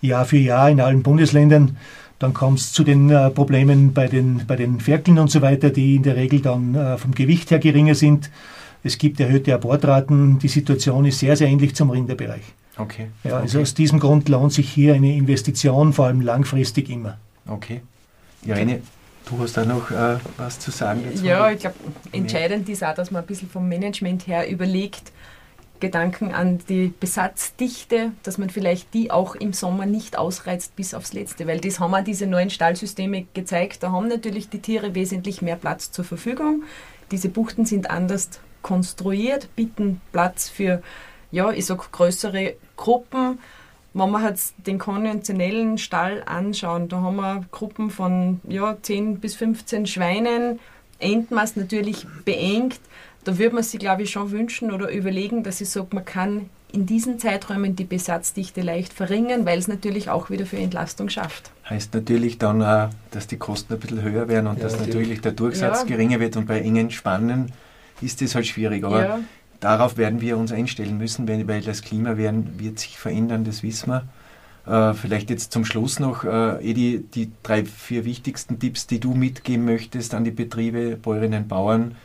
Jahr 0.02 0.26
für 0.26 0.38
Jahr 0.38 0.70
in 0.70 0.82
allen 0.82 1.04
Bundesländern. 1.04 1.78
Dann 2.24 2.34
kommt 2.34 2.60
es 2.60 2.72
zu 2.72 2.86
den 2.86 3.10
äh, 3.10 3.30
Problemen 3.32 3.92
bei 3.92 4.08
den, 4.08 4.48
bei 4.48 4.56
den 4.56 4.80
Ferkeln 4.80 5.20
und 5.20 5.30
so 5.30 5.42
weiter, 5.42 5.72
die 5.72 5.98
in 5.98 6.04
der 6.04 6.16
Regel 6.16 6.40
dann 6.40 6.74
äh, 6.74 6.98
vom 6.98 7.14
Gewicht 7.14 7.52
her 7.52 7.60
geringer 7.60 7.96
sind. 7.96 8.32
Es 8.82 8.98
gibt 8.98 9.20
erhöhte 9.20 9.54
Abortraten. 9.54 10.40
Die 10.40 10.48
Situation 10.48 11.04
ist 11.04 11.20
sehr, 11.20 11.36
sehr 11.36 11.50
ähnlich 11.50 11.76
zum 11.76 11.90
Rinderbereich. 11.90 12.44
Okay. 12.78 13.08
Ja, 13.26 13.40
also 13.40 13.58
okay. 13.58 13.64
aus 13.64 13.74
diesem 13.74 14.00
Grund 14.00 14.30
lohnt 14.30 14.54
sich 14.54 14.70
hier 14.70 14.94
eine 14.94 15.14
Investition, 15.14 15.92
vor 15.92 16.06
allem 16.06 16.22
langfristig 16.22 16.90
immer. 16.90 17.18
Okay. 17.46 17.82
Irene, 18.46 18.80
du 19.30 19.40
hast 19.40 19.58
da 19.58 19.66
noch 19.66 19.92
äh, 19.92 20.16
was 20.38 20.60
zu 20.60 20.72
sagen 20.72 21.02
dazu? 21.06 21.26
Ja, 21.26 21.52
ich 21.52 21.60
glaube, 21.60 21.76
entscheidend 22.14 22.70
ist 22.70 22.86
auch, 22.86 22.96
dass 22.96 23.12
man 23.12 23.24
ein 23.24 23.28
bisschen 23.28 23.50
vom 23.50 23.68
Management 23.68 24.28
her 24.28 24.50
überlegt, 24.50 25.12
Gedanken 25.84 26.34
an 26.34 26.60
die 26.69 26.93
Besatzdichte, 26.98 28.13
dass 28.24 28.38
man 28.38 28.50
vielleicht 28.50 28.93
die 28.93 29.12
auch 29.12 29.36
im 29.36 29.52
Sommer 29.52 29.86
nicht 29.86 30.17
ausreizt 30.17 30.78
bis 30.78 30.93
aufs 30.93 31.12
Letzte, 31.12 31.46
weil 31.46 31.60
das 31.60 31.82
haben 31.82 31.93
auch 31.93 32.02
diese 32.02 32.26
neuen 32.26 32.50
Stallsysteme 32.50 33.26
gezeigt. 33.34 33.84
Da 33.84 33.91
haben 33.91 34.08
natürlich 34.08 34.48
die 34.48 34.60
Tiere 34.60 34.96
wesentlich 34.96 35.41
mehr 35.41 35.58
Platz 35.58 35.91
zur 35.91 36.06
Verfügung. 36.06 36.63
Diese 37.12 37.28
Buchten 37.28 37.65
sind 37.65 37.89
anders 37.89 38.30
konstruiert, 38.62 39.54
bieten 39.58 40.00
Platz 40.13 40.48
für, 40.48 40.82
ja, 41.32 41.52
ich 41.52 41.65
sag 41.65 41.91
größere 41.91 42.56
Gruppen. 42.78 43.39
Wenn 43.93 44.10
wir 44.12 44.26
jetzt 44.26 44.56
den 44.65 44.80
konventionellen 44.80 45.78
Stall 45.78 46.24
anschauen, 46.26 46.88
da 46.88 47.02
haben 47.02 47.17
wir 47.17 47.43
Gruppen 47.52 47.91
von 47.91 48.39
ja, 48.48 48.78
10 48.82 49.19
bis 49.19 49.36
15 49.36 49.86
Schweinen, 49.86 50.62
Endmaß 51.00 51.58
natürlich 51.58 52.08
beengt 52.24 52.80
da 53.24 53.38
würde 53.38 53.56
man 53.56 53.64
sich, 53.64 53.80
glaube 53.80 54.04
ich, 54.04 54.12
schon 54.12 54.32
wünschen 54.32 54.72
oder 54.72 54.92
überlegen, 54.92 55.44
dass 55.44 55.62
ich 55.62 55.70
sage, 55.70 55.88
man 55.92 56.06
kann 56.06 56.50
in 56.74 56.88
diesen 56.88 57.20
Zeiträumen 57.20 57.76
die 57.76 57.84
Besatzdichte 57.84 58.62
leicht 58.62 58.94
verringern, 58.94 59.46
weil 59.46 59.60
es 59.60 59.68
natürlich 59.68 60.10
auch 60.10 60.32
wieder 60.32 60.48
für 60.48 60.58
Entlastung 60.58 61.08
schafft. 61.10 61.52
Heißt 61.70 61.94
natürlich 61.94 62.40
dann 62.40 62.64
auch, 62.64 62.90
dass 63.12 63.28
die 63.28 63.38
Kosten 63.38 63.74
ein 63.74 63.80
bisschen 63.80 64.02
höher 64.02 64.28
werden 64.28 64.48
und 64.48 64.58
ja, 64.58 64.64
dass 64.64 64.74
natürlich. 64.74 64.96
natürlich 64.96 65.22
der 65.22 65.32
Durchsatz 65.34 65.82
ja. 65.82 65.86
geringer 65.86 66.20
wird 66.20 66.36
und 66.36 66.48
bei 66.48 66.60
engen 66.60 66.90
Spannen 66.90 67.52
ist 68.02 68.22
das 68.22 68.34
halt 68.34 68.48
schwierig. 68.48 68.84
Aber 68.84 69.06
ja. 69.06 69.20
darauf 69.60 69.98
werden 69.98 70.20
wir 70.20 70.36
uns 70.36 70.52
einstellen 70.52 70.98
müssen, 70.98 71.28
weil 71.28 71.62
das 71.62 71.84
Klima 71.84 72.18
werden, 72.18 72.60
wird 72.60 72.80
sich 72.80 72.98
verändern, 72.98 73.44
das 73.44 73.62
wissen 73.62 73.92
wir. 73.92 74.04
Äh, 74.66 74.96
vielleicht 74.96 75.30
jetzt 75.30 75.52
zum 75.52 75.66
Schluss 75.66 76.00
noch, 76.00 76.24
äh, 76.24 76.58
Edi, 76.68 77.06
die 77.14 77.32
drei, 77.44 77.66
vier 77.66 78.04
wichtigsten 78.04 78.60
Tipps, 78.60 78.88
die 78.88 79.00
du 79.00 79.14
mitgeben 79.14 79.66
möchtest 79.66 80.16
an 80.16 80.24
die 80.24 80.32
Betriebe, 80.32 80.98
Bäuerinnen 80.98 81.44
und 81.44 81.50
Bauern, 81.50 81.96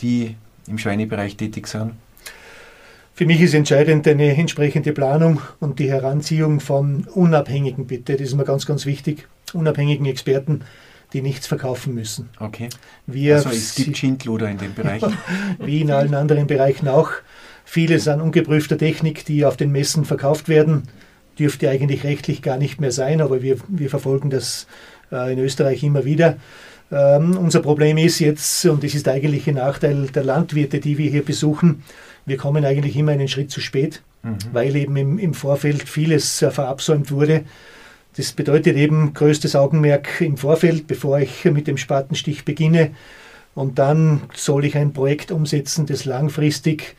die 0.00 0.36
im 0.68 0.78
Schweinebereich 0.78 1.36
tätig 1.36 1.66
sind? 1.66 1.92
Für 3.14 3.24
mich 3.24 3.40
ist 3.40 3.54
entscheidend 3.54 4.06
eine 4.06 4.36
entsprechende 4.36 4.92
Planung 4.92 5.40
und 5.58 5.78
die 5.78 5.90
Heranziehung 5.90 6.60
von 6.60 7.04
Unabhängigen, 7.14 7.86
bitte. 7.86 8.12
Das 8.12 8.20
ist 8.20 8.34
mir 8.34 8.44
ganz, 8.44 8.66
ganz 8.66 8.84
wichtig. 8.84 9.26
Unabhängigen 9.54 10.04
Experten, 10.04 10.60
die 11.14 11.22
nichts 11.22 11.46
verkaufen 11.46 11.94
müssen. 11.94 12.28
Okay. 12.40 12.68
Wir, 13.06 13.36
also 13.36 13.48
es 13.48 13.74
gibt 13.74 13.96
Schindluder 13.96 14.50
in 14.50 14.58
dem 14.58 14.74
Bereich. 14.74 15.02
wie 15.58 15.80
in 15.80 15.90
allen 15.90 16.14
anderen 16.14 16.46
Bereichen 16.46 16.88
auch. 16.88 17.10
Vieles 17.64 18.06
an 18.06 18.20
ungeprüfter 18.20 18.76
Technik, 18.76 19.24
die 19.24 19.46
auf 19.46 19.56
den 19.56 19.72
Messen 19.72 20.04
verkauft 20.04 20.48
werden, 20.48 20.82
dürfte 21.38 21.70
eigentlich 21.70 22.04
rechtlich 22.04 22.42
gar 22.42 22.58
nicht 22.58 22.82
mehr 22.82 22.92
sein, 22.92 23.22
aber 23.22 23.40
wir, 23.40 23.56
wir 23.68 23.88
verfolgen 23.88 24.28
das 24.28 24.66
äh, 25.10 25.32
in 25.32 25.38
Österreich 25.38 25.82
immer 25.82 26.04
wieder. 26.04 26.36
Ähm, 26.92 27.36
unser 27.36 27.60
Problem 27.60 27.98
ist 27.98 28.20
jetzt, 28.20 28.64
und 28.66 28.84
das 28.84 28.94
ist 28.94 29.06
der 29.06 29.14
eigentliche 29.14 29.52
Nachteil 29.52 30.06
der 30.06 30.24
Landwirte, 30.24 30.78
die 30.78 30.98
wir 30.98 31.10
hier 31.10 31.24
besuchen, 31.24 31.82
wir 32.26 32.36
kommen 32.36 32.64
eigentlich 32.64 32.96
immer 32.96 33.12
einen 33.12 33.28
Schritt 33.28 33.50
zu 33.50 33.60
spät, 33.60 34.02
mhm. 34.22 34.38
weil 34.52 34.76
eben 34.76 34.96
im, 34.96 35.18
im 35.18 35.34
Vorfeld 35.34 35.88
vieles 35.88 36.42
äh, 36.42 36.50
verabsäumt 36.50 37.10
wurde. 37.10 37.44
Das 38.16 38.32
bedeutet 38.32 38.76
eben 38.76 39.12
größtes 39.14 39.56
Augenmerk 39.56 40.20
im 40.20 40.36
Vorfeld, 40.36 40.86
bevor 40.86 41.18
ich 41.18 41.44
mit 41.44 41.66
dem 41.66 41.76
Spatenstich 41.76 42.44
beginne. 42.44 42.90
Und 43.54 43.78
dann 43.78 44.22
soll 44.34 44.64
ich 44.64 44.76
ein 44.76 44.92
Projekt 44.92 45.30
umsetzen, 45.30 45.86
das 45.86 46.04
langfristig 46.04 46.96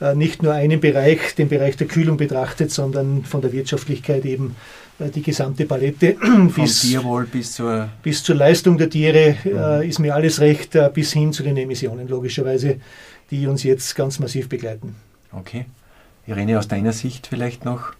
äh, 0.00 0.14
nicht 0.14 0.42
nur 0.42 0.52
einen 0.52 0.80
Bereich, 0.80 1.34
den 1.34 1.48
Bereich 1.48 1.76
der 1.76 1.86
Kühlung 1.86 2.16
betrachtet, 2.16 2.70
sondern 2.70 3.24
von 3.24 3.40
der 3.40 3.52
Wirtschaftlichkeit 3.52 4.24
eben 4.24 4.56
die 4.98 5.22
gesamte 5.22 5.64
Palette. 5.64 6.16
bis, 6.56 6.82
Tierwohl 6.82 7.26
bis 7.26 7.52
zur... 7.52 7.88
Bis 8.02 8.22
zur 8.22 8.34
Leistung 8.34 8.76
der 8.78 8.90
Tiere 8.90 9.36
äh, 9.44 9.84
mhm. 9.84 9.88
ist 9.88 9.98
mir 9.98 10.14
alles 10.14 10.40
recht, 10.40 10.74
äh, 10.74 10.90
bis 10.92 11.12
hin 11.12 11.32
zu 11.32 11.42
den 11.42 11.56
Emissionen 11.56 12.08
logischerweise, 12.08 12.80
die 13.30 13.46
uns 13.46 13.62
jetzt 13.62 13.94
ganz 13.94 14.18
massiv 14.18 14.48
begleiten. 14.48 14.96
Okay. 15.32 15.66
Irene, 16.26 16.58
aus 16.58 16.68
deiner 16.68 16.92
Sicht 16.92 17.26
vielleicht 17.26 17.64
noch? 17.64 17.92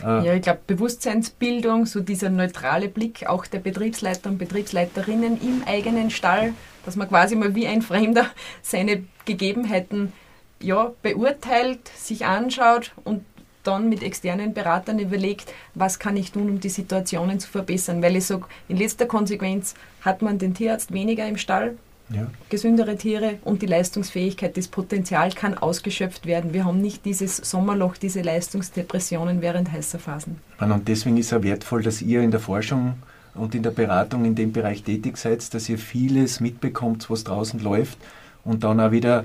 Äh 0.00 0.26
ja, 0.26 0.34
ich 0.34 0.42
glaube, 0.42 0.60
Bewusstseinsbildung, 0.66 1.86
so 1.86 2.00
dieser 2.00 2.30
neutrale 2.30 2.88
Blick 2.88 3.26
auch 3.26 3.46
der 3.46 3.58
Betriebsleiter 3.58 4.30
und 4.30 4.38
Betriebsleiterinnen 4.38 5.40
im 5.40 5.62
eigenen 5.66 6.10
Stall, 6.10 6.54
dass 6.84 6.96
man 6.96 7.08
quasi 7.08 7.34
mal 7.34 7.54
wie 7.54 7.66
ein 7.66 7.82
Fremder 7.82 8.26
seine 8.62 9.04
Gegebenheiten 9.24 10.12
ja, 10.60 10.92
beurteilt, 11.02 11.88
sich 11.96 12.24
anschaut 12.24 12.92
und 13.04 13.24
dann 13.62 13.88
mit 13.88 14.02
externen 14.02 14.54
Beratern 14.54 14.98
überlegt, 14.98 15.52
was 15.74 15.98
kann 15.98 16.16
ich 16.16 16.32
tun, 16.32 16.48
um 16.48 16.60
die 16.60 16.68
Situationen 16.68 17.40
zu 17.40 17.48
verbessern. 17.48 18.02
Weil 18.02 18.16
ich 18.16 18.26
sage, 18.26 18.44
in 18.68 18.76
letzter 18.76 19.06
Konsequenz 19.06 19.74
hat 20.00 20.22
man 20.22 20.38
den 20.38 20.54
Tierarzt 20.54 20.92
weniger 20.92 21.26
im 21.26 21.36
Stall, 21.36 21.76
ja. 22.10 22.26
gesündere 22.48 22.96
Tiere 22.96 23.38
und 23.44 23.62
die 23.62 23.66
Leistungsfähigkeit, 23.66 24.56
das 24.56 24.68
Potenzial 24.68 25.32
kann 25.32 25.56
ausgeschöpft 25.56 26.26
werden. 26.26 26.52
Wir 26.52 26.64
haben 26.64 26.80
nicht 26.80 27.04
dieses 27.04 27.36
Sommerloch, 27.36 27.96
diese 27.96 28.22
Leistungsdepressionen 28.22 29.40
während 29.40 29.72
heißer 29.72 29.98
Phasen. 29.98 30.36
Und 30.58 30.88
deswegen 30.88 31.16
ist 31.16 31.32
es 31.32 31.42
wertvoll, 31.42 31.82
dass 31.82 32.02
ihr 32.02 32.22
in 32.22 32.30
der 32.30 32.40
Forschung 32.40 32.94
und 33.34 33.54
in 33.54 33.62
der 33.62 33.70
Beratung 33.70 34.24
in 34.24 34.34
dem 34.34 34.52
Bereich 34.52 34.82
tätig 34.82 35.16
seid, 35.16 35.54
dass 35.54 35.68
ihr 35.68 35.78
vieles 35.78 36.40
mitbekommt, 36.40 37.08
was 37.08 37.24
draußen 37.24 37.60
läuft 37.60 37.98
und 38.44 38.64
dann 38.64 38.80
auch 38.80 38.90
wieder 38.90 39.24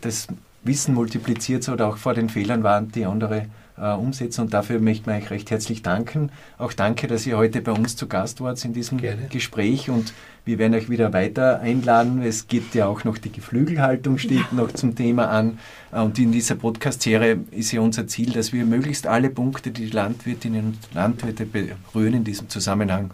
das 0.00 0.28
Wissen 0.64 0.94
multipliziert 0.94 1.68
oder 1.68 1.88
auch 1.88 1.96
vor 1.96 2.14
den 2.14 2.28
Fehlern 2.28 2.62
warnt, 2.62 2.94
die 2.94 3.04
andere 3.04 3.46
äh, 3.76 3.92
umsetzen. 3.92 4.42
Und 4.42 4.54
dafür 4.54 4.80
möchte 4.80 5.10
ich 5.10 5.24
euch 5.24 5.30
recht 5.30 5.50
herzlich 5.50 5.82
danken. 5.82 6.30
Auch 6.58 6.72
danke, 6.72 7.06
dass 7.06 7.26
ihr 7.26 7.36
heute 7.36 7.60
bei 7.60 7.72
uns 7.72 7.96
zu 7.96 8.06
Gast 8.06 8.40
wart 8.40 8.64
in 8.64 8.72
diesem 8.72 8.98
Gerne. 8.98 9.26
Gespräch. 9.28 9.90
Und 9.90 10.14
wir 10.44 10.58
werden 10.58 10.74
euch 10.74 10.88
wieder 10.88 11.12
weiter 11.12 11.60
einladen. 11.60 12.22
Es 12.22 12.48
gibt 12.48 12.74
ja 12.74 12.86
auch 12.86 13.04
noch 13.04 13.18
die 13.18 13.32
Geflügelhaltung, 13.32 14.18
steht 14.18 14.52
noch 14.52 14.72
zum 14.72 14.94
Thema 14.94 15.28
an. 15.28 15.58
Äh, 15.92 16.00
und 16.00 16.18
in 16.18 16.32
dieser 16.32 16.54
Podcast-Serie 16.54 17.40
ist 17.50 17.72
ja 17.72 17.80
unser 17.80 18.06
Ziel, 18.06 18.32
dass 18.32 18.52
wir 18.52 18.64
möglichst 18.64 19.06
alle 19.06 19.30
Punkte, 19.30 19.70
die 19.70 19.86
die 19.86 19.90
Landwirtinnen 19.90 20.66
und 20.66 20.78
Landwirte 20.94 21.46
berühren 21.46 22.14
in 22.14 22.24
diesem 22.24 22.48
Zusammenhang, 22.48 23.10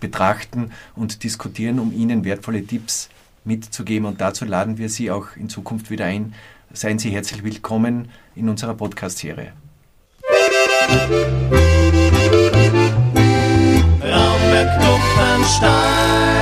betrachten 0.00 0.70
und 0.96 1.22
diskutieren, 1.24 1.78
um 1.78 1.92
ihnen 1.92 2.24
wertvolle 2.24 2.64
Tipps 2.64 3.08
mitzugeben. 3.44 4.06
Und 4.06 4.20
dazu 4.20 4.44
laden 4.44 4.78
wir 4.78 4.88
Sie 4.88 5.10
auch 5.10 5.36
in 5.36 5.48
Zukunft 5.48 5.90
wieder 5.90 6.06
ein, 6.06 6.34
Seien 6.72 7.00
Sie 7.00 7.10
herzlich 7.10 7.42
willkommen 7.42 8.08
in 8.36 8.48
unserer 8.48 8.74
Podcast-Serie. 8.74 9.52
Raumwerk 14.02 14.80
Duffenstein. 14.80 16.39